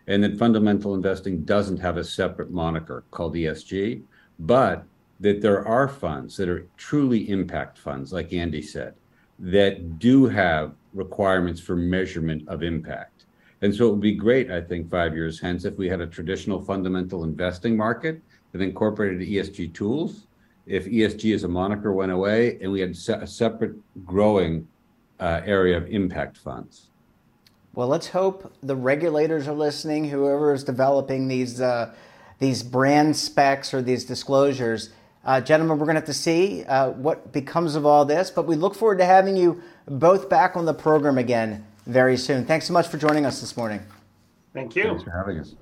And 0.07 0.23
that 0.23 0.39
fundamental 0.39 0.95
investing 0.95 1.43
doesn't 1.43 1.79
have 1.79 1.97
a 1.97 2.05
separate 2.05 2.51
moniker 2.51 3.05
called 3.11 3.35
ESG, 3.35 4.03
but 4.39 4.85
that 5.21 5.41
there 5.41 5.67
are 5.67 5.89
funds 5.89 6.37
that 6.37 6.49
are 6.49 6.67
truly 6.77 7.29
impact 7.31 7.79
funds, 7.79 8.13
like 8.13 8.33
Andy 8.33 8.63
said, 8.63 8.95
that 9.39 9.99
do 9.99 10.27
have 10.27 10.73
requirements 10.95 11.61
for 11.61 11.77
measurement 11.77 12.47
of 12.49 12.63
impact. 12.63 13.27
And 13.63 13.75
so 13.75 13.89
it 13.89 13.91
would 13.93 14.01
be 14.01 14.15
great, 14.15 14.51
I 14.51 14.61
think, 14.61 14.91
five 14.91 15.15
years 15.15 15.41
hence 15.41 15.65
if 15.65 15.77
we 15.77 15.89
had 15.89 16.01
a 16.01 16.07
traditional 16.07 16.63
fundamental 16.63 17.25
investing 17.25 17.77
market 17.77 18.21
that 18.53 18.61
incorporated 18.61 19.27
ESG 19.27 19.73
tools. 19.73 20.27
If 20.67 20.87
ESG 20.87 21.35
as 21.35 21.45
a 21.45 21.49
moniker 21.49 21.93
went 21.93 22.13
away 22.13 22.59
and 22.61 22.71
we 22.71 22.81
had 22.81 22.91
a 22.91 23.27
separate 23.27 23.77
growing 24.05 24.69
uh, 25.21 25.41
area 25.45 25.77
of 25.77 25.87
impact 25.89 26.37
funds. 26.37 26.91
Well, 27.77 27.89
let's 27.89 28.09
hope 28.09 28.55
the 28.63 28.75
regulators 28.75 29.47
are 29.47 29.53
listening. 29.53 30.09
Whoever 30.09 30.55
is 30.55 30.65
developing 30.65 31.29
these 31.29 31.61
uh, 31.61 31.95
these 32.39 32.63
brand 32.63 33.15
specs 33.15 33.75
or 33.75 33.83
these 33.83 34.07
disclosures, 34.07 34.91
uh, 35.27 35.43
gentlemen, 35.43 35.79
we're 35.79 35.85
going 35.85 35.97
to 35.97 36.01
have 36.01 36.07
to 36.07 36.15
see 36.15 36.65
uh, 36.65 36.93
what 36.93 37.35
becomes 37.35 37.75
of 37.75 37.85
all 37.85 38.07
this. 38.07 38.31
But 38.31 38.47
we 38.47 38.57
look 38.57 38.75
forward 38.75 38.97
to 38.99 39.05
having 39.05 39.37
you 39.37 39.63
both 39.87 40.31
back 40.31 40.57
on 40.57 40.65
the 40.65 40.73
program 40.73 41.19
again 41.19 41.67
very 41.85 42.17
soon. 42.17 42.47
Thanks 42.47 42.67
so 42.67 42.73
much 42.73 42.89
for 42.89 42.97
joining 42.97 43.27
us 43.27 43.43
this 43.43 43.59
morning. 43.59 43.83
Thank 44.55 44.75
you. 44.75 44.85
Thanks 44.85 45.03
for 45.03 45.11
having 45.11 45.39
us. 45.39 45.55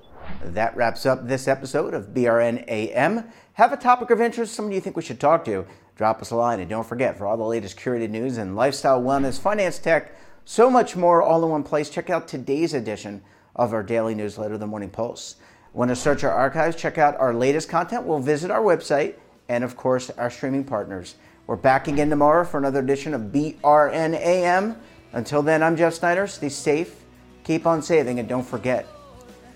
That 0.44 0.76
wraps 0.76 1.06
up 1.06 1.26
this 1.26 1.48
episode 1.48 1.94
of 1.94 2.14
BRN 2.14 2.64
AM. 2.68 3.24
Have 3.54 3.72
a 3.72 3.76
topic 3.76 4.10
of 4.10 4.20
interest, 4.20 4.54
somebody 4.54 4.76
you 4.76 4.80
think 4.80 4.96
we 4.96 5.02
should 5.02 5.18
talk 5.18 5.44
to? 5.46 5.66
Drop 5.96 6.22
us 6.22 6.30
a 6.30 6.36
line. 6.36 6.60
And 6.60 6.70
don't 6.70 6.86
forget, 6.86 7.18
for 7.18 7.26
all 7.26 7.36
the 7.36 7.42
latest 7.42 7.76
curated 7.76 8.10
news 8.10 8.38
and 8.38 8.54
lifestyle, 8.54 9.02
wellness, 9.02 9.40
finance, 9.40 9.80
tech, 9.80 10.12
so 10.44 10.70
much 10.70 10.94
more 10.94 11.22
all 11.22 11.42
in 11.42 11.50
one 11.50 11.62
place, 11.62 11.88
check 11.88 12.10
out 12.10 12.28
today's 12.28 12.74
edition 12.74 13.22
of 13.56 13.72
our 13.72 13.82
daily 13.82 14.14
newsletter, 14.14 14.58
The 14.58 14.66
Morning 14.66 14.90
Pulse. 14.90 15.36
Want 15.72 15.88
to 15.88 15.96
search 15.96 16.22
our 16.22 16.30
archives, 16.30 16.76
check 16.76 16.98
out 16.98 17.16
our 17.16 17.34
latest 17.34 17.68
content, 17.68 18.04
we'll 18.04 18.20
visit 18.20 18.50
our 18.50 18.62
website 18.62 19.14
and, 19.48 19.64
of 19.64 19.76
course, 19.76 20.10
our 20.10 20.30
streaming 20.30 20.64
partners. 20.64 21.16
We're 21.46 21.56
back 21.56 21.88
again 21.88 22.10
tomorrow 22.10 22.44
for 22.44 22.58
another 22.58 22.80
edition 22.80 23.12
of 23.14 23.22
BRNAM. 23.32 24.76
Until 25.12 25.42
then, 25.42 25.62
I'm 25.62 25.76
Jeff 25.76 25.94
Snyder. 25.94 26.26
Stay 26.26 26.48
safe, 26.48 27.04
keep 27.44 27.66
on 27.66 27.82
saving, 27.82 28.18
and 28.18 28.28
don't 28.28 28.46
forget, 28.46 28.86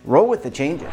roll 0.05 0.29
with 0.29 0.43
the 0.43 0.51
changes. 0.51 0.93